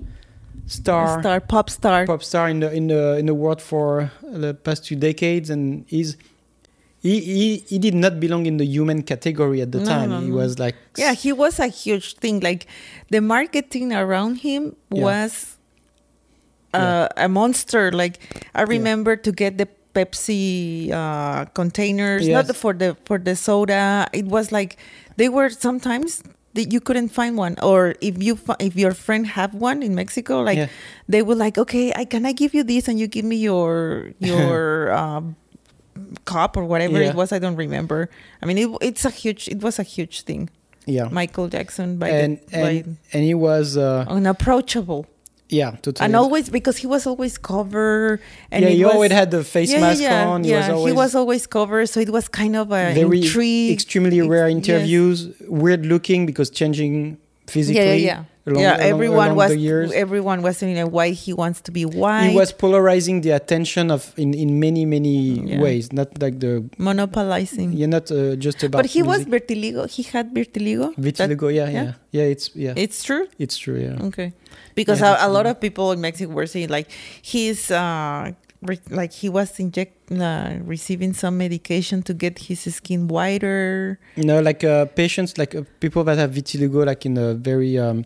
[0.66, 4.11] star, star pop star pop star in the in the in the world for
[4.42, 6.16] the past two decades and he's
[7.02, 10.10] he, he, he did not belong in the human category at the No, time.
[10.10, 12.66] no, he was like yeah he was a huge thing like
[13.10, 15.04] the marketing around him Yeah.
[15.04, 15.56] was
[16.74, 18.20] uh, a monster like
[18.54, 22.46] i remember to get the pepsi uh, containers not Yes.
[22.46, 24.76] the, for the for the soda it was like
[25.16, 26.22] they were sometimes
[26.54, 30.40] that you couldn't find one or if you if your friend have one in mexico
[30.42, 30.68] like Yeah.
[31.08, 34.12] they were like okay i can i give you this and you give me your
[34.20, 35.34] your um,
[36.24, 37.10] cup or whatever Yeah.
[37.10, 38.08] it was i don't remember
[38.42, 40.48] i mean it, it's a huge it was a huge thing
[40.86, 45.06] yeah Michael Jackson by and the, by and and he was uh, unapproachable
[45.48, 49.30] yeah totally and always because he was always covered and yeah, he was, always had
[49.30, 50.44] the face yeah, mask yeah, on.
[50.44, 53.20] yeah, he was always he was always covered so it was kind of a very
[53.20, 54.56] intrigue extremely Ex- rare yes.
[54.56, 58.24] interviews, weird looking because changing physically yeah.
[58.39, 62.30] a along, yeah, everyone along was everyone was saying why he wants to be white,
[62.30, 65.60] He was polarizing the attention of in, in many many Yeah.
[65.60, 67.72] ways, not like the monopolizing.
[67.72, 68.82] you're not uh, just about.
[68.82, 69.48] but he was music.
[69.48, 69.86] vertigo.
[69.86, 70.34] He had.
[70.34, 70.50] That-
[70.98, 71.48] vitiligo.
[71.54, 71.82] Yeah, yeah?
[71.82, 73.26] yeah, yeah, It's yeah, it's true.
[73.38, 73.78] it's true.
[73.80, 74.06] Yeah.
[74.08, 74.32] Okay,
[74.74, 76.88] because Yeah, a, a lot of people in Mexico were saying like
[77.22, 78.32] he's uh
[78.90, 83.98] like he was inject uh, receiving some medication to get his skin whiter.
[84.16, 87.78] You know, like uh, patients, like uh, people that have vitiligo, like in a very
[87.78, 88.04] um,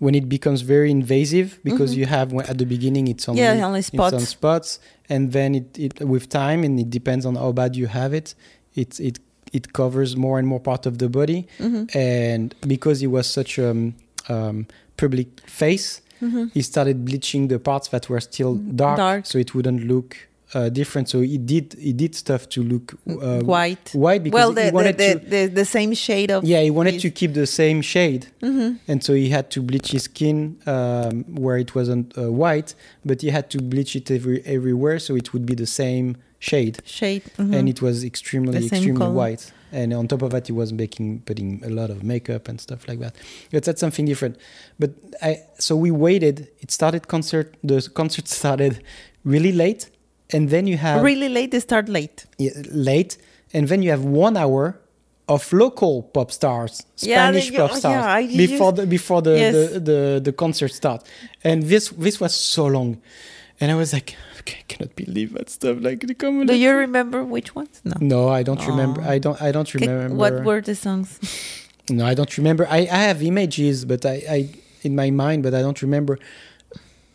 [0.00, 1.98] when it becomes very invasive because Mhm.
[1.98, 4.28] you have at the beginning it's only yeah, only it's on spots.
[4.28, 4.68] spots,
[5.12, 8.34] and then it, it with time and it depends on how bad you have it.
[8.74, 9.16] It it
[9.52, 13.58] it covers more and more part of the body, hmm and because he was such
[13.58, 13.94] a um,
[14.28, 15.28] um, public
[15.62, 19.26] face, hmm he started bleaching the parts that were still dark, Dark.
[19.26, 20.16] so it wouldn't look
[20.54, 21.08] uh, different.
[21.08, 23.90] So he did he did stuff to look uh, White.
[23.94, 25.18] white because Well, he the the, wanted the, to.
[25.34, 28.72] the the same shade of Yeah, he wanted his- to keep the same shade, hmm
[28.88, 33.22] and so he had to bleach his skin um, where it wasn't uh, white, but
[33.22, 37.22] he had to bleach it every everywhere so it would be the same shade, shade.
[37.38, 37.54] mhm.
[37.56, 39.12] and it was extremely extremely color.
[39.14, 39.52] white.
[39.72, 42.88] And on top of that, he was making putting a lot of makeup and stuff
[42.88, 43.14] like that.
[43.52, 44.34] But that's something different.
[44.80, 44.90] But
[45.22, 46.48] I so we waited.
[46.60, 47.54] It started concert.
[47.62, 48.82] The concert started
[49.22, 49.88] really late,
[50.32, 51.50] and then you have really late.
[51.50, 52.26] They start late.
[52.38, 53.16] yeah, late,
[53.52, 54.78] and then you have one hour
[55.28, 59.22] of local pop stars, Yeah, Spanish they- pop oh, yeah, stars I before the before
[59.22, 59.54] the, Yes.
[59.54, 61.00] the, the the concert start,
[61.44, 63.00] and this this was so long,
[63.60, 65.76] and I was like, okay, I cannot believe that stuff.
[65.80, 66.46] Like, come.
[66.46, 67.80] Do you remember which ones?
[67.84, 67.94] No.
[68.00, 69.00] No, I don't remember.
[69.06, 69.14] Oh.
[69.14, 69.40] I don't.
[69.40, 70.14] I don't remember.
[70.14, 71.18] What were the songs?
[71.88, 72.68] No, I don't remember.
[72.68, 74.48] I, I have images, but I, I
[74.82, 76.18] in my mind, but I don't remember.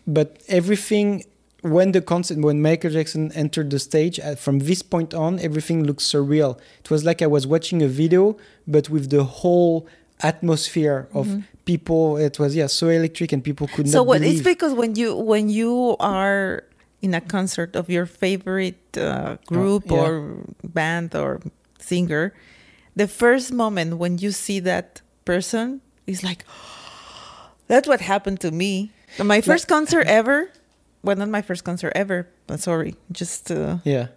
[0.05, 1.23] But everything
[1.65, 6.01] when the concert when Michael Jackson entered the stage, from this point on, everything looked
[6.01, 6.59] surreal.
[6.79, 9.87] It was like I was watching a video, but with the whole
[10.21, 11.43] atmosphere of Mhm.
[11.65, 12.17] people.
[12.17, 14.21] It was yeah, so electric, and people could so not what?
[14.21, 14.35] believe.
[14.35, 16.63] It's because when you when you are
[17.01, 19.97] in a concert of your favorite uh, group yeah.
[20.01, 20.11] or
[20.63, 21.41] band or
[21.79, 22.33] singer,
[22.95, 26.45] the first moment when you see that person is like,
[27.67, 28.91] that's what happened to me.
[29.19, 30.49] My first concert ever.
[31.05, 32.27] Well, not my first concert ever.
[32.47, 34.07] But sorry, just uh, yeah,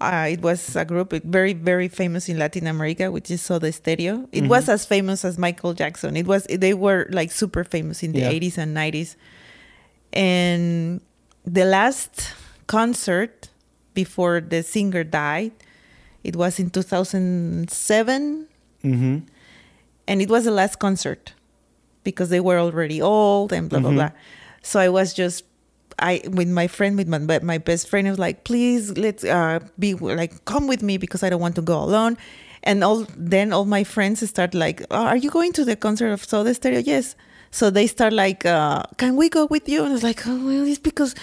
[0.00, 4.28] uh, it was a group very very famous in Latin America, which is Soda Stereo.
[4.32, 4.48] It Mhm.
[4.48, 6.16] was as famous as Michael Jackson.
[6.16, 8.30] It was they were like super famous in the Yeah.
[8.36, 9.16] 80s and 90s.
[10.12, 11.00] And
[11.44, 12.32] the last
[12.66, 13.48] concert
[13.94, 15.52] before the singer died,
[16.22, 18.46] it was in 2007
[18.82, 19.18] hmm
[20.08, 21.32] and it was the last concert
[22.04, 23.94] because they were already old and blah blah Mhm.
[23.96, 24.10] blah.
[24.62, 25.42] So I was just
[25.98, 29.60] I with my friend with my but my best friend was like, please let's uh,
[29.78, 32.16] be like come with me because I don't want to go alone.
[32.62, 36.10] And all then all my friends start like, "Oh, are you going to the concert
[36.12, 36.80] of Soda Stereo?
[36.80, 37.14] Yes.
[37.52, 39.80] So they start like, uh, can we go with you?
[39.82, 41.14] And I was like, oh well, it's because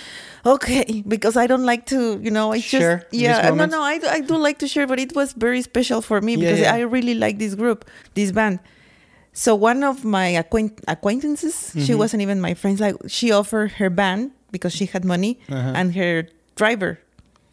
[0.46, 4.00] okay because I don't like to you know I just Share yeah no no I
[4.10, 6.74] I do like to share but it was very special for me Yeah, because yeah.
[6.74, 8.60] I really like this group this band.
[9.32, 11.98] So one of my acquaint- acquaintances, she Mhm.
[11.98, 15.74] wasn't even my friends, like she offered her band because she had money Uh-huh.
[15.76, 17.00] and her driver.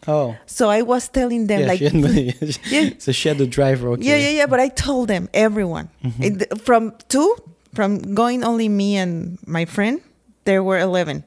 [0.07, 2.35] oh, So I was telling them yeah, like she had money.
[2.71, 2.91] Yeah.
[2.99, 3.87] so she had a driver.
[3.93, 4.05] Okay.
[4.09, 4.47] Yeah, yeah, yeah.
[4.47, 5.89] But I told them, everyone.
[6.05, 6.21] Mhm.
[6.27, 7.31] It- from two,
[7.75, 10.01] from going only me and my friend,
[10.45, 11.25] there were 11.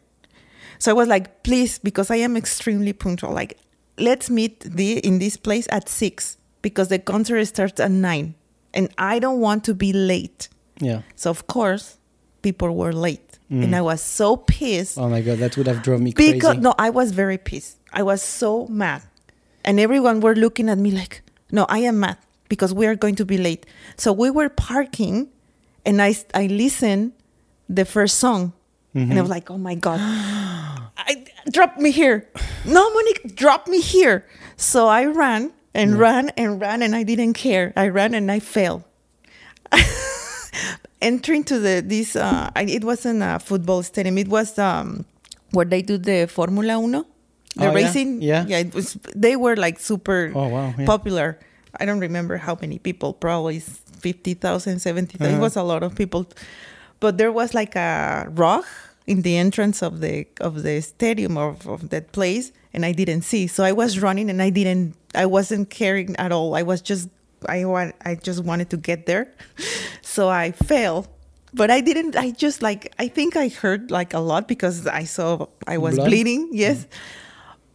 [0.80, 3.58] So I was like, please, because I am extremely punctual, like,
[3.98, 8.34] let's meet the, in this place at six because the concert starts at nine
[8.74, 10.50] and I don't want to be late.
[10.82, 11.02] Yeah.
[11.16, 11.98] So, of course,
[12.42, 13.33] people were late.
[13.54, 13.63] Mm.
[13.66, 16.34] And I was so pissed Oh my god, that would have drove me crazy.
[16.34, 17.78] because no, I was very pissed.
[17.94, 19.04] I was so mad,
[19.63, 22.18] and everyone were looking at me like, "No, I am mad
[22.50, 25.30] because we are going to be late." So we were parking,
[25.86, 27.12] and I I listened
[27.70, 28.54] the first song,
[28.96, 30.00] and I was like, "Oh my god,
[30.98, 32.26] I drop me here,
[32.66, 34.26] no Monique, drop me here."
[34.58, 36.02] So I ran and Yeah.
[36.06, 37.70] ran and ran, and I didn't care.
[37.78, 38.82] I ran and I fell.
[41.04, 44.18] Entering to the this, uh, it wasn't a football stadium.
[44.18, 45.04] It was um,
[45.52, 47.04] where they do the Formula Uno,
[47.56, 48.22] the Oh, racing.
[48.22, 48.46] Yeah.
[48.48, 48.60] yeah.
[48.63, 48.98] It was.
[49.16, 50.74] They were like super Oh wow.
[50.78, 50.86] Yeah.
[50.86, 51.38] popular.
[51.80, 53.12] I don't remember how many people.
[53.13, 55.26] Probably 50,000, 70,000.
[55.26, 55.42] It Uh-huh.
[55.42, 56.26] was a lot of people.
[57.00, 58.66] But there was like a rock
[59.06, 63.24] in the entrance of the of the stadium of, of that place, and I didn't
[63.24, 63.48] see.
[63.48, 64.96] So I was running, and I didn't.
[65.13, 66.56] I wasn't caring at all.
[66.56, 67.10] I was just.
[67.50, 67.96] I want.
[68.06, 69.28] I just wanted to get there,
[70.02, 71.08] so I fell.
[71.54, 72.16] But I didn't.
[72.16, 72.94] I just like.
[73.00, 76.08] I think I hurt like a lot because I saw I was Blood?
[76.10, 76.50] bleeding.
[76.52, 76.88] Yes,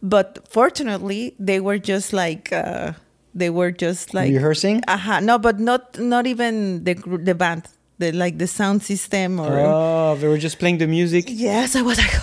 [0.01, 2.51] but fortunately they were just like.
[2.51, 2.93] Uh,
[3.35, 4.81] they were just like Rehearsing.
[4.87, 5.19] Uh-huh.
[5.19, 7.63] no, but not not even the the band.
[7.99, 11.25] the like the sound system or Oh, they were just playing the music.
[11.27, 12.15] yes, I was like,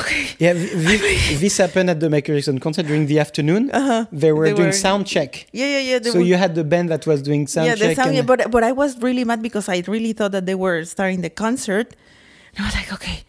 [0.00, 0.26] okay.
[0.38, 3.70] Yeah, th- th- this happened at the Michael Jackson concert during the afternoon.
[3.70, 4.06] Uh-huh.
[4.12, 5.46] They were They doing were- sound check.
[5.52, 5.98] Yeah, yeah, yeah.
[6.02, 7.78] So were- you had the band that was doing sound check.
[7.78, 8.08] yeah, the sound.
[8.08, 10.84] and- yeah, but but I was really mad because I really thought that they were
[10.84, 11.94] starting the concert.
[12.56, 13.24] And I was like, okay.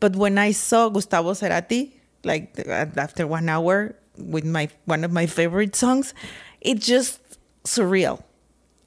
[0.00, 1.92] But when I saw Gustavo Cerati,
[2.24, 2.58] like
[2.96, 6.14] after one hour with my one of my favorite songs,
[6.60, 7.18] it just
[7.64, 8.22] surreal.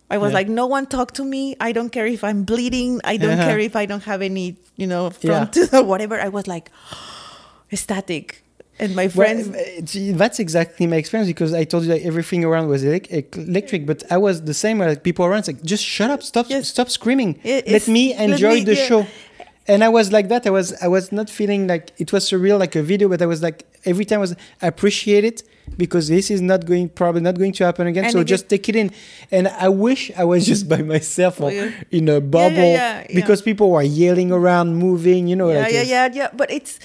[0.10, 0.40] I was Yeah.
[0.44, 1.56] like, no one talk to me.
[1.62, 3.00] I don't care if I'm bleeding.
[3.06, 3.48] I don't Uh-huh.
[3.48, 5.46] care if I don't have any, you know, Yeah.
[5.48, 6.20] front or whatever.
[6.20, 6.68] I was like
[7.72, 8.44] ecstatic.
[8.80, 12.68] And my friends, it's- that's exactly my experience because I told you like everything around
[12.68, 14.80] was electric, but I was the same.
[14.80, 16.70] Like people around, like just shut up, stop, Yes.
[16.70, 18.86] stop screaming, It- let me let enjoy me- the yeah.
[18.88, 19.08] show.
[19.68, 20.48] And I was like that.
[20.48, 23.28] I was I was not feeling like it was surreal like a video, but I
[23.28, 25.44] was like every time I was I appreciate it
[25.78, 28.06] because this is not going probably not going to happen again.
[28.06, 28.90] And so it just take it in.
[29.32, 31.70] And I wish I was just by myself or Oh, yeah.
[31.92, 33.06] in a bubble yeah.
[33.14, 35.28] because people were yelling around, moving.
[35.28, 36.30] You know, yeah, like yeah, yeah, yeah.
[36.34, 36.80] But it's,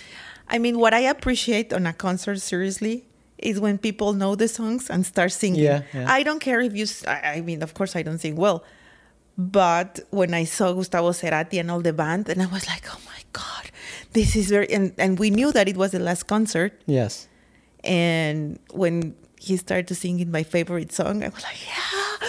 [0.49, 3.05] I mean, what I appreciate on a concert, seriously,
[3.39, 5.63] is when people know the songs and start singing.
[5.63, 6.07] Yeah, yeah.
[6.09, 8.65] I don't care if you, I mean, of course, I don't sing well.
[9.37, 13.01] But when I saw Gustavo Cerati and all the band, and I was like, oh
[13.07, 13.71] my God,
[14.13, 16.81] this is very, and, and we knew that it was the last concert.
[16.87, 17.29] Yes.
[17.85, 22.29] And when he started to singing my favorite song, I was like, yeah.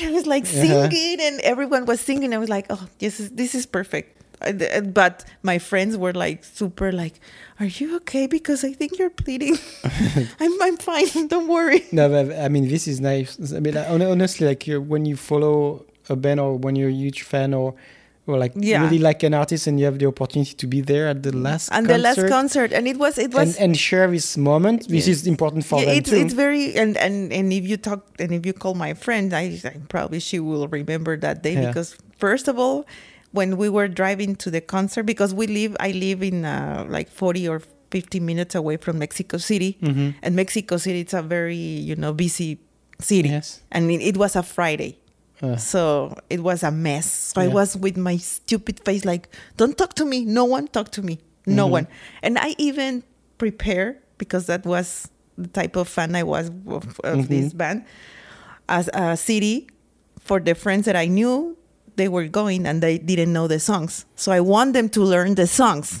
[0.00, 0.88] I was like Uh-huh.
[0.90, 2.32] singing, and everyone was singing.
[2.34, 4.14] I was like, oh, this is this is perfect.
[4.40, 7.14] And- uh, But my friends were like super like,
[7.60, 8.26] "Are you okay?
[8.26, 9.56] Because I think you're bleeding."
[10.40, 11.26] I'm I'm fine.
[11.32, 11.82] Don't worry.
[11.92, 13.36] No, but, I mean this is nice.
[13.52, 17.22] I mean, honestly, like you're, when you follow a band or when you're a huge
[17.22, 17.74] fan or
[18.26, 18.82] or like Yeah.
[18.84, 21.70] really like an artist and you have the opportunity to be there at the last
[21.72, 24.80] And concert the last concert, and it was it was and, and share this moment,
[24.88, 25.20] this Yes.
[25.22, 26.16] is important for yeah, them it's too.
[26.16, 29.44] it's very and and and if you talk and if you call my friend, I,
[29.64, 31.68] I probably she will remember that day Yeah.
[31.68, 32.84] because first of all,
[33.32, 37.08] when we were driving to the concert, because we live, I live in uh, like
[37.10, 37.60] forty or
[37.90, 40.14] fifty minutes away from Mexico City, Mhm.
[40.22, 42.58] and Mexico City it's a very you know busy
[43.00, 43.60] city, Yes.
[43.70, 44.98] and it, it was a Friday.
[45.40, 47.06] Uh, So it was a mess.
[47.06, 50.24] So I was with my stupid face, like, don't talk to me.
[50.24, 51.20] No one talk to me.
[51.46, 51.70] No Mhm.
[51.70, 51.86] one.
[52.22, 53.04] And I even
[53.38, 55.06] prepare because that was
[55.38, 57.56] the type of fan I was of, of this Mhm.
[57.56, 57.84] band
[58.68, 59.68] as a CD
[60.18, 61.56] for the friends that I knew
[61.98, 64.06] they were going and they didn't know the songs.
[64.16, 66.00] So I want them to learn the songs.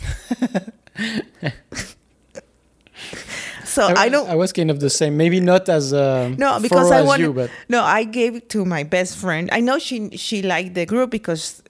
[3.64, 5.16] so I, don't I was kind of the same.
[5.18, 7.24] Maybe not as uh, no, because I wanted.
[7.24, 9.50] you, but No, I gave it to my best friend.
[9.52, 11.62] I know she she liked the group because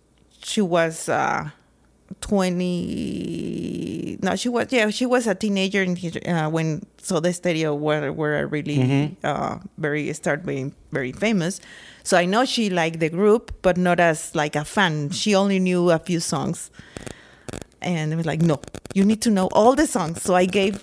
[0.42, 1.50] she was uh,
[2.20, 4.18] twenty.
[4.22, 8.12] No, she was yeah, she was a teenager in his, uh, when Soda Stereo were
[8.12, 9.16] were really Mhm.
[9.24, 11.60] uh, very start being very famous.
[12.02, 15.10] So I know she liked the group, but not as like a fan.
[15.10, 16.70] She only knew a few songs,
[17.82, 18.60] and it was like, no,
[18.94, 20.22] you need to know all the songs.
[20.22, 20.82] So I gave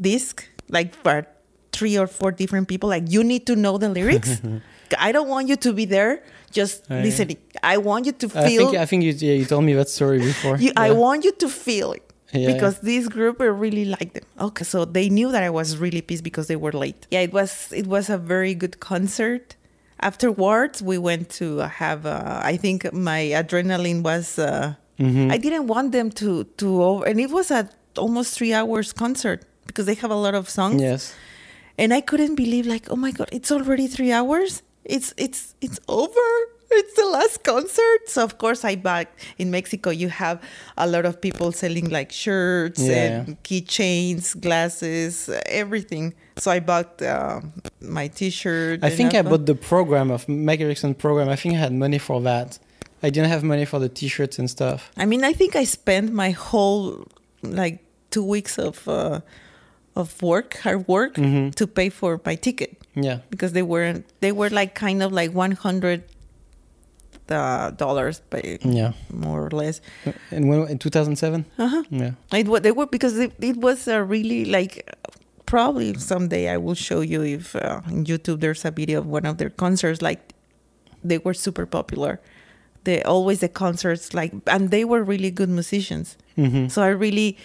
[0.00, 1.26] disc like for
[1.72, 2.88] three or four different people.
[2.88, 4.40] Like you need to know the lyrics.
[4.98, 7.02] I don't want you to be there just Oh, yeah.
[7.02, 7.38] listening.
[7.62, 8.58] I want you to I feel.
[8.70, 10.56] think I think you yeah, you told me that story before.
[10.58, 12.02] you, I want you to feel it.
[12.32, 14.24] Yeah, because this group I really liked them.
[14.48, 17.00] Okay, so they knew that I was really pissed because they were late.
[17.10, 19.56] Yeah, it was it was a very good concert.
[20.02, 22.06] Afterwards, we went to have.
[22.06, 24.38] Uh, I think my adrenaline was.
[24.38, 25.32] Uh, Mhm.
[25.32, 29.40] I didn't want them to to over, and it was a almost three hours concert
[29.66, 30.80] because they have a lot of songs.
[30.82, 31.14] Yes.
[31.78, 34.62] And I couldn't believe like, oh my god, it's already three hours.
[34.84, 36.28] It's it's it's over.
[36.72, 38.08] It's the last concert.
[38.08, 39.90] So of course I bought in Mexico.
[39.90, 40.40] You have
[40.78, 42.94] a lot of people selling like shirts Yeah.
[43.26, 46.14] and keychains, glasses, everything.
[46.38, 47.40] So I bought uh,
[47.80, 48.84] my T-shirt.
[48.84, 51.28] I think I bought the program of Mike Erickson program.
[51.28, 52.58] I think I had money for that.
[53.02, 54.90] I didn't have money for the T-shirts and stuff.
[54.96, 57.04] I mean, I think I spent my whole
[57.42, 59.20] like two weeks of uh,
[60.00, 61.54] of work, hard work, Mhm.
[61.54, 62.70] to pay for my ticket.
[62.96, 63.18] Yeah.
[63.30, 66.02] because they were they were like kind of like one hundred
[67.28, 68.92] uh, dollars, but Yeah.
[69.12, 69.80] more or less.
[70.30, 71.44] And when in 2007?
[71.58, 71.82] Uh huh.
[71.90, 72.12] Yeah.
[72.34, 74.90] It wa- they were because it, it was a really like
[75.46, 79.26] probably someday I will show you if uh, in YouTube there's a video of one
[79.26, 80.02] of their concerts.
[80.02, 80.20] Like
[81.04, 82.18] they were super popular.
[82.84, 86.16] They always the concerts like and they were really good musicians.
[86.36, 87.36] hmm So I really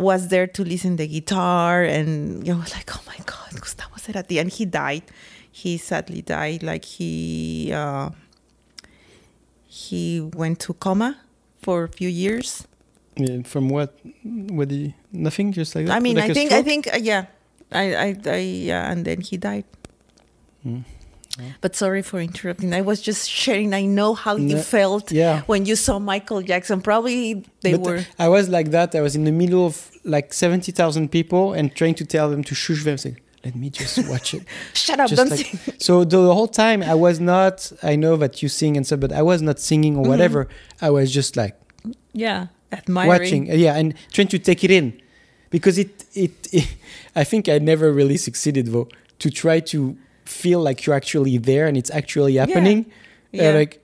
[0.00, 4.40] was there to listen the guitar and you know like oh my god Gustavo Cerati
[4.40, 5.04] and he died
[5.52, 8.08] he sadly died like he uh,
[9.68, 11.10] he went to coma
[11.62, 12.66] for a few years
[13.20, 13.90] Yeah, from what?
[14.56, 15.52] What did he, nothing?
[15.52, 15.96] Just like that?
[15.96, 16.70] I mean Like I think I stroke?
[16.70, 17.22] think uh, yeah
[17.70, 18.40] I I, I
[18.72, 19.66] yeah and then he died
[21.60, 22.74] But sorry for interrupting.
[22.74, 23.72] I was just sharing.
[23.72, 25.42] I know how you No, felt yeah.
[25.46, 26.80] when you saw Michael Jackson.
[26.82, 28.04] Probably they But were.
[28.18, 28.94] I was like that.
[28.94, 32.54] I was in the middle of like 70,000 people and trying to tell them to
[32.54, 32.98] shush them.
[32.98, 34.42] Say, let me just watch it.
[34.74, 35.08] Shut up!
[35.08, 35.74] Just Don't like- sing.
[35.78, 39.12] so the whole time I was not, I know that you sing and stuff, but
[39.12, 40.06] I was not singing Mm-hmm.
[40.06, 40.48] or whatever.
[40.82, 41.56] I was just like
[42.12, 43.08] Yeah, admiring.
[43.08, 43.50] watching.
[43.50, 43.76] uh, Yeah.
[43.76, 45.00] And trying to take it in
[45.50, 46.74] because it, it, it,
[47.16, 48.88] I think I never really succeeded though
[49.20, 49.96] to try to
[50.30, 52.80] feel like you're actually there and it's actually happening.
[52.86, 53.50] Uh, Yeah.
[53.60, 53.80] like,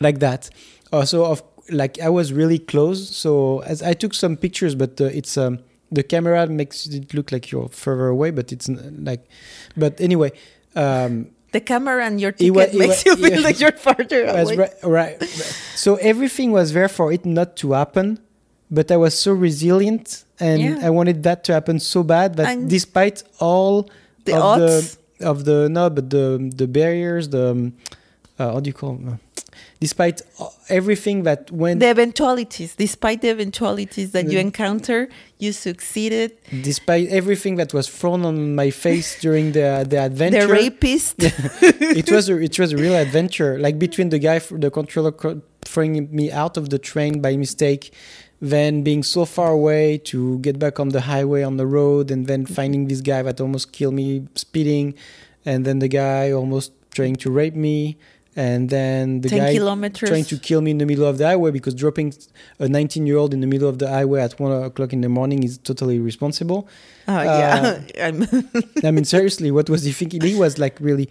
[0.00, 0.50] like that.
[0.92, 5.04] Also, of like I was really close, so as I took some pictures, but uh,
[5.18, 5.58] it's um
[5.90, 8.68] the camera makes it look like you're further away, but it's
[9.08, 9.22] like,
[9.76, 10.30] but anyway,
[10.76, 13.46] um, the camera and your It ticket it makes wa- you feel yeah.
[13.48, 14.56] like you're farther away.
[14.56, 15.22] right, right, right.
[15.84, 18.18] So everything was there for it not to happen,
[18.70, 20.86] but I was so resilient, and Yeah.
[20.86, 23.88] I wanted that to happen so bad that And despite all
[24.24, 24.98] The odds.
[25.18, 27.74] The of the no, but the the barriers, the um,
[28.38, 29.20] uh, how do you call them?
[29.80, 35.08] Despite uh, everything that went the eventualities, despite the eventualities that you encounter,
[35.38, 36.32] you succeeded.
[36.62, 41.14] despite everything that was thrown on my face during the the adventure The rapist.
[42.02, 45.12] it was a, it was a real adventure like between the guy the controller
[45.64, 47.92] throwing me out of the train by mistake
[48.40, 52.26] then being so far away to get back on the highway on the road and
[52.26, 52.54] then mm-hmm.
[52.54, 54.94] finding this guy that almost killed me speeding
[55.44, 57.96] and then the guy almost trying to rape me
[58.36, 60.08] and then the guy kilometers.
[60.08, 62.12] trying to kill me in the middle of the highway because dropping
[62.58, 65.08] a 19 year old in the middle of the highway at one o'clock in the
[65.08, 66.68] morning is totally irresponsible
[67.06, 67.80] Oh, yeah.
[67.98, 70.22] Uh, I mean, seriously, what was he thinking?
[70.22, 71.10] He was like really,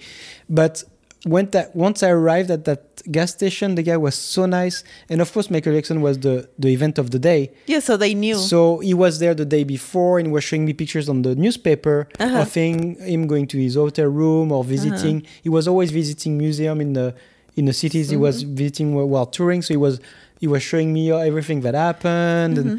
[0.50, 0.84] but
[1.26, 5.22] when that once I arrived at that gas station, the guy was so nice, and
[5.22, 7.52] of course, Michael Jackson was the the event of the day.
[7.66, 8.36] yeah, so they knew.
[8.36, 12.08] So he was there the day before and was showing me pictures on the newspaper
[12.20, 12.42] Uh-huh.
[12.42, 15.24] of him, him going to his hotel room or visiting.
[15.42, 17.16] He was always visiting museum in the
[17.56, 18.56] in the cities he was Mm-hmm.
[18.56, 19.62] visiting while, while touring.
[19.62, 20.00] So he was
[20.42, 22.78] he was showing me everything that happened Mm-hmm.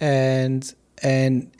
[0.00, 1.50] and and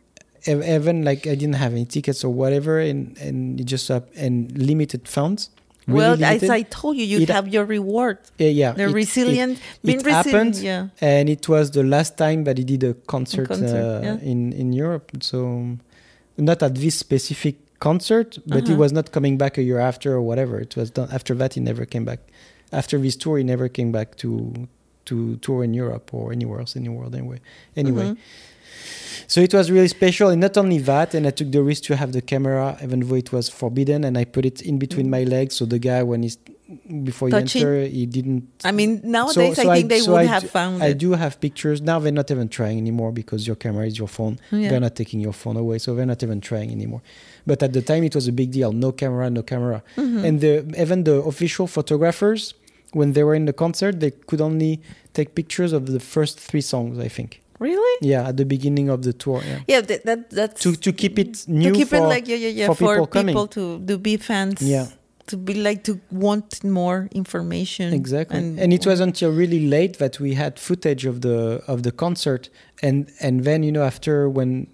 [0.46, 4.04] and even like I didn't have any tickets or whatever, and and it just up
[4.16, 5.50] and limited funds.
[5.86, 6.44] Really well, limited.
[6.44, 8.18] as I told you, you It- have your reward.
[8.38, 10.26] yeah, yeah, The it- it- resilient, being it resilient.
[10.26, 10.88] happened, Yeah.
[11.00, 14.18] and it was the last time that he did a concert, concert, uh, yeah.
[14.32, 15.06] in in Europe.
[15.20, 15.38] So
[16.38, 18.82] not at this specific concert, but he Uh-huh.
[18.84, 20.58] was not coming back a year after or whatever.
[20.60, 21.54] It was done after that.
[21.54, 22.20] He never came back.
[22.72, 24.30] After this tour, he never came back to
[25.10, 27.14] to tour in Europe or anywhere else in the world.
[27.14, 27.38] Anyway,
[27.76, 28.06] anyway.
[28.08, 28.16] Mhm.
[29.26, 31.96] So it was really special, and not only that, and I took the risk to
[31.96, 35.24] have the camera, even though it was forbidden, and I put it in between my
[35.24, 36.38] legs, so the guy when he's
[37.04, 37.32] before he.
[37.32, 37.62] Touching.
[37.62, 38.48] enter, he didn't.
[38.64, 40.98] I mean, nowadays so I think they so would I have do- found I it.
[40.98, 41.98] do have pictures now.
[42.00, 44.38] They're not even trying anymore because your camera is your phone.
[44.50, 44.70] Yeah.
[44.70, 47.02] They're not taking your phone away, so they're not even trying anymore.
[47.46, 48.72] But at the time, it was a big deal.
[48.72, 50.24] No camera, no camera, Mm-hmm.
[50.24, 50.52] and the
[50.82, 52.54] even the official photographers,
[52.92, 54.80] when they were in the concert, they could only
[55.14, 56.98] take pictures of the first three songs.
[56.98, 57.42] I think.
[57.58, 57.98] Really?
[58.00, 59.42] Yeah, at the beginning of the tour.
[59.46, 59.60] Yeah.
[59.66, 62.36] Yeah, that, that that's To to keep it new to keep for it like yeah,
[62.36, 64.60] yeah, yeah, for for, people people, to to be fans.
[64.62, 64.88] Yeah.
[65.28, 67.92] To be like to want more information.
[67.92, 71.82] Exactly, And, and, it was until really late that we had footage of the of
[71.82, 72.48] the concert,
[72.80, 74.68] and and then you know after when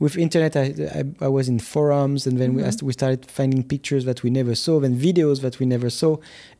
[0.00, 0.66] with internet I
[0.98, 2.66] I, I was in forums, and then we Mhm.
[2.68, 6.12] asked, we started finding pictures that we never saw, then videos that we never saw,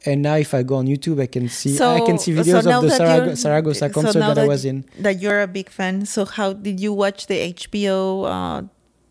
[0.09, 2.71] and now if I go on YouTube, I can see I can see videos so
[2.77, 4.79] of the that Sarag- Saragossa concert now that, I was in.
[5.07, 5.95] that you're a big fan.
[6.15, 7.99] So how did you watch the HBO
[8.35, 8.61] uh,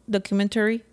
[0.09, 0.83] documentary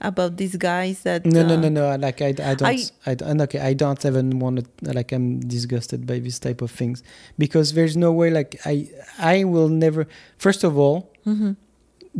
[0.00, 1.24] about these guys that?
[1.24, 1.96] No, no, uh, no, no.
[1.96, 4.64] Like I, I don't, I- I, don't- okay, I don't even want to.
[4.98, 7.02] Like I'm disgusted by this type of things
[7.38, 8.28] because there's no way.
[8.30, 8.88] Like I,
[9.18, 10.06] I will never.
[10.38, 11.56] First of all, mhm,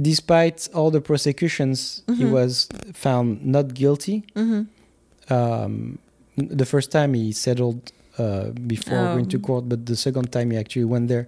[0.00, 2.30] despite all the prosecutions, he Mhm.
[2.30, 4.24] was found not guilty.
[4.34, 4.66] mhm.
[5.28, 5.98] Um,
[6.36, 10.56] the first time he settled uh, before going to court, but the second time he
[10.56, 11.26] actually went there,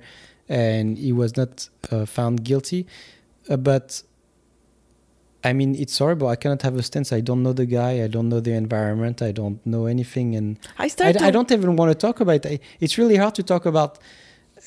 [0.49, 2.87] and he was not uh, found guilty.
[3.51, 4.03] Uh, but
[5.45, 6.29] I mean, it's horrible.
[6.29, 7.13] I cannot have a stance.
[7.13, 8.03] I don't know the guy.
[8.03, 9.23] I don't know the environment.
[9.23, 11.23] I don't know anything, and I I, started.
[11.23, 12.47] I don't even want to talk about it.
[12.47, 13.99] I- It's really hard to talk about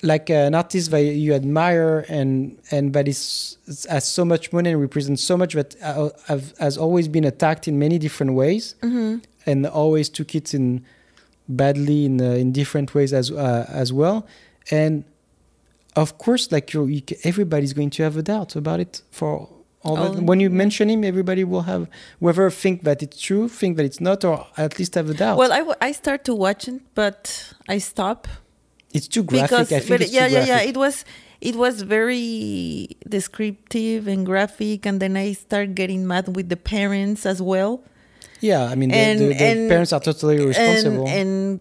[0.03, 3.57] like an artist that you admire and and that is
[3.89, 7.67] has so much money and represents so much that uh, have, has always been attacked
[7.67, 9.21] in many different ways Mhm.
[9.45, 10.83] and always took it in
[11.47, 14.25] badly in uh, in different ways as uh, as well
[14.71, 15.03] and
[15.95, 19.47] of course like you, everybody's going to have a doubt about it for
[19.83, 20.55] all Oh, when you yeah.
[20.63, 21.87] mention him everybody will have
[22.19, 25.37] whether think that it's true think that it's not or at least have a doubt
[25.37, 28.27] Well, I, w- I start to watch it, but I stop
[28.93, 30.61] it's too graphic because i think yeah, yeah, yeah.
[30.61, 31.05] It was
[31.41, 37.25] it was very descriptive and graphic, and then I start getting mad with the parents
[37.25, 37.83] as well.
[38.41, 41.07] Yeah, I mean, the, And- the, the and- parents are totally responsible.
[41.07, 41.59] and and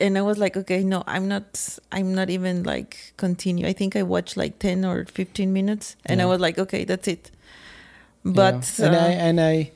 [0.00, 1.44] and I was like, okay, no, I'm not.
[1.90, 3.66] I'm not even like continue.
[3.66, 7.08] I think I watched like ten or fifteen minutes, and I was like, okay, that's
[7.08, 7.30] it.
[8.24, 8.86] But yeah.
[8.86, 9.72] and I uh, and I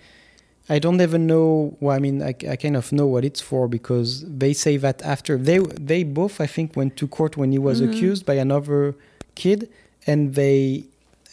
[0.68, 1.76] I don't even know.
[1.80, 5.02] Well, I mean, I, I kind of know what it's for because they say that
[5.02, 7.88] after they they both I think went to court when he was Mhm.
[7.90, 8.94] accused by another
[9.34, 9.68] kid,
[10.06, 10.84] and they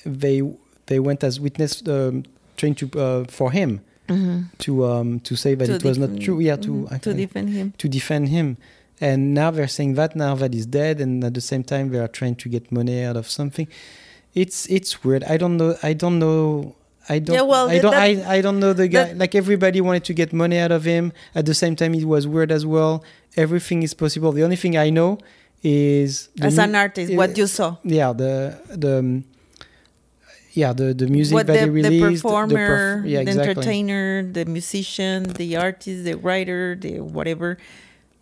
[0.06, 0.42] they
[0.88, 2.24] they went as witness um,
[2.58, 4.46] trying to uh, for him mhm.
[4.60, 6.40] to um to say that To it was not true.
[6.40, 7.74] Yeah, to mhm, I to defend him.
[7.78, 8.58] to defend him.
[9.02, 12.00] And now they're saying that now that he's dead, and at the same time they
[12.00, 13.68] are trying to get money out of something.
[14.34, 15.24] It's it's weird.
[15.24, 15.76] I don't know.
[15.84, 16.76] I don't know.
[17.10, 17.36] I don't.
[17.36, 17.92] Yeah, well, I don't.
[17.92, 19.04] that- I, I don't know the guy.
[19.06, 21.12] that- like everybody wanted to get money out of him.
[21.34, 23.04] At the same time, it was weird as well.
[23.36, 24.32] Everything is possible.
[24.32, 25.18] The only thing I know
[25.64, 29.24] is As mu- an artist, uh, what you saw, yeah the the um,
[30.54, 33.50] yeah the the music what that the, he the released performer, perf- yeah the exactly
[33.52, 37.58] entertainer, the musician, the artist, the writer, the whatever.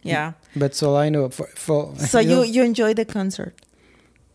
[0.03, 0.33] Yeah.
[0.55, 3.53] that's all I know for for So you you know, you enjoy the concert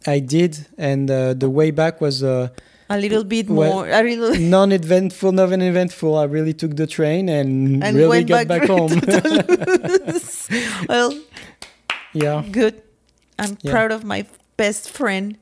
[0.07, 2.49] I did and uh, the way back was uh,
[2.91, 3.89] a little bit Well, more.
[3.89, 4.35] A little.
[4.59, 6.17] non-eventful, non-eventful.
[6.17, 8.93] I really took the train and, And really got back back, home.
[10.89, 11.19] well,
[12.13, 12.43] yeah.
[12.51, 12.83] good.
[13.39, 13.71] I'm Yeah.
[13.73, 14.27] proud of my
[14.57, 15.37] best friend.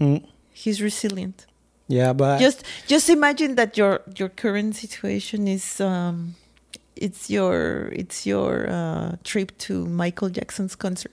[0.00, 0.24] Mm.
[0.52, 1.46] He's resilient.
[1.88, 6.34] Yeah, but just just imagine that your your current situation is um
[6.96, 11.12] it's your it's your uh, trip to Michael Jackson's concert.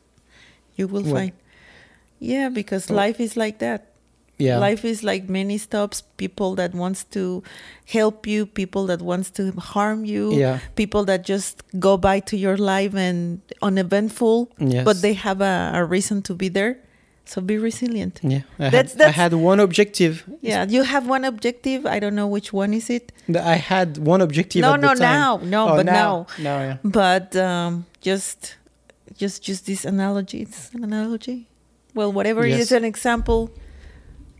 [0.75, 1.13] You will What?
[1.15, 1.31] find.
[2.19, 3.87] Yeah, because life is like that.
[4.37, 6.01] Yeah, Life is like many stops.
[6.17, 7.41] People that wants to
[7.85, 12.35] help you, people that wants to harm you, yeah, people that just go by to
[12.37, 14.83] your life and uneventful, yes.
[14.83, 16.77] but they have a, a reason to be there.
[17.27, 18.19] So be resilient.
[18.21, 18.41] yeah.
[18.59, 20.23] I, That's- had, I had one objective.
[20.41, 21.85] Yeah, you have one objective.
[21.87, 23.11] I don't know which one is it.
[23.33, 24.61] I had one objective.
[24.61, 26.77] No, no, now, no, Oh, but now, now, now, yeah.
[26.83, 28.57] but um, just,
[29.17, 30.43] just, just this analogy.
[30.43, 31.47] It's an analogy.
[31.95, 32.59] Well, whatever Yes.
[32.59, 33.49] is an example,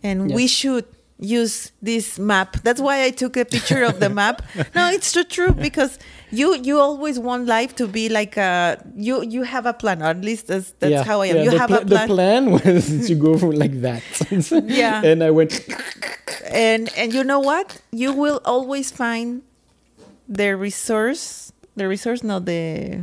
[0.05, 0.85] and we should
[1.17, 2.57] use this map.
[2.63, 4.41] That's why I took a picture of the map.
[4.75, 5.97] No, it's too true because
[6.31, 10.01] you you always want life to be like a you you have a plan.
[10.01, 11.35] Or at least that's that's yeah, how I am.
[11.37, 12.07] yeah, you have pla- a plan.
[12.07, 13.31] The plan was to go
[13.63, 14.03] like that.
[14.81, 15.01] Yeah.
[15.09, 15.51] and I went.
[16.51, 19.41] and and you know what you will always find
[20.27, 23.01] the resource the resource not the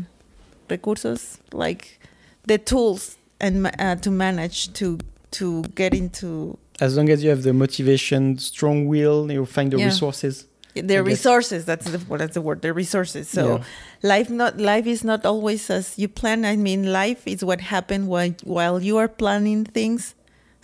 [0.68, 2.00] recursos like
[2.46, 4.98] the tools and uh, to manage to
[5.30, 9.78] to get into As long as you have the motivation, strong will, you'll find the
[9.78, 9.86] Yeah.
[9.92, 10.34] resources.
[10.74, 13.64] the resources that's the what that's the word the resources so Yeah.
[14.12, 18.04] life not life is not always as you plan i mean life is what happened
[18.12, 20.02] while while you are planning things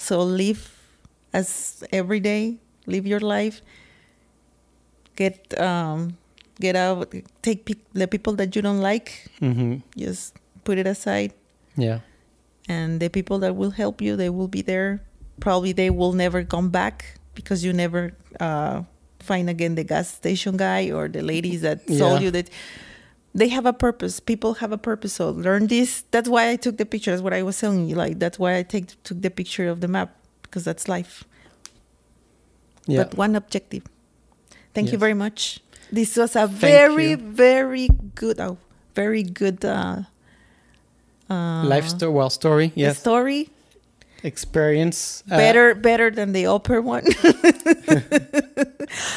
[0.08, 0.62] so live
[1.40, 1.48] as
[2.00, 2.42] every day
[2.92, 3.56] live your life
[5.20, 6.16] get um
[6.60, 7.12] get out
[7.42, 11.32] take pe- the people that you don't like hmm just put it aside
[11.76, 12.00] Yeah.
[12.76, 15.04] and the people that will help you they will be there
[15.40, 18.82] probably they will never come back because you never uh,
[19.20, 22.50] find again the gas station guy or the ladies that sold you that
[23.34, 24.20] they have a purpose.
[24.20, 25.12] People have a purpose.
[25.14, 26.04] So learn this.
[26.10, 27.10] That's why i took the picture.
[27.12, 27.94] That's what i was telling you.
[27.94, 31.24] Like that's why i take took the picture of the map because that's life.
[32.86, 33.04] Yeah.
[33.04, 33.84] but one objective.
[34.74, 35.60] Thank you very much.
[35.92, 37.16] This was a Thank very you.
[37.16, 38.58] very good oh,
[38.94, 40.02] very good uh,
[41.30, 42.72] uh, Life sto- well, story.
[42.74, 42.98] Yes.
[42.98, 43.50] story
[44.24, 45.22] Experience.
[45.30, 47.04] uh, better better than the upper one.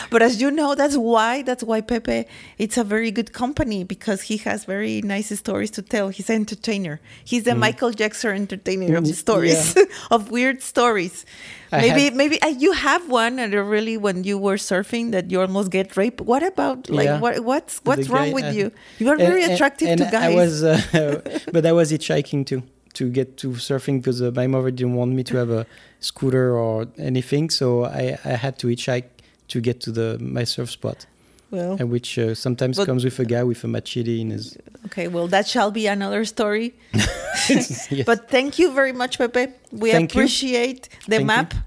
[0.10, 2.26] But as you know that's why that's why pepe
[2.58, 6.10] it's a very good company because he has very nice stories to tell.
[6.10, 7.00] He's an entertainer.
[7.24, 9.76] He's the michael jackson entertainer of Mm, stories
[10.12, 11.26] of weird stories.
[11.72, 15.32] I maybe had- maybe uh, you have one and really when you were surfing that
[15.32, 16.20] you almost get raped.
[16.22, 17.20] What about like Yeah.
[17.24, 18.72] what what's The what's wrong guy, with uh, you?
[19.00, 21.22] You are and- very attractive and to guys I was, uh,
[21.56, 22.62] but I was hitchhiking too
[22.94, 25.66] to get to surfing because uh, my mother didn't want me to have a
[26.00, 29.06] scooter or anything, so I, I had to hitchhike
[29.50, 31.06] to get to the my surf spot,
[31.52, 34.58] well and which uh, sometimes comes with a guy with a machete in his.
[34.86, 36.74] okay well that shall be another story
[37.50, 38.06] Yes.
[38.06, 39.48] But thank you very much, Pepe.
[39.72, 40.22] We Thank you.
[40.22, 41.60] appreciate the Thank you.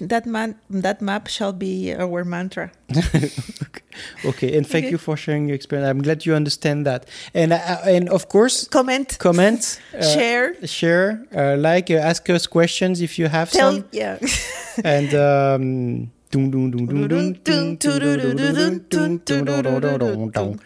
[0.00, 2.70] That man, that map shall be our mantra.
[4.24, 4.90] okay, and thank Okay.
[4.90, 5.88] you for sharing your experience.
[5.88, 11.26] I'm glad you understand that, and uh, and of course, Comment, comment, uh, share, share,
[11.34, 13.72] uh, like, uh, ask us questions if you have tell.
[13.72, 13.84] some.
[13.90, 14.18] Yeah.
[14.84, 17.78] and um dun, dun, dun, dun, dun,
[20.30, 20.60] dun,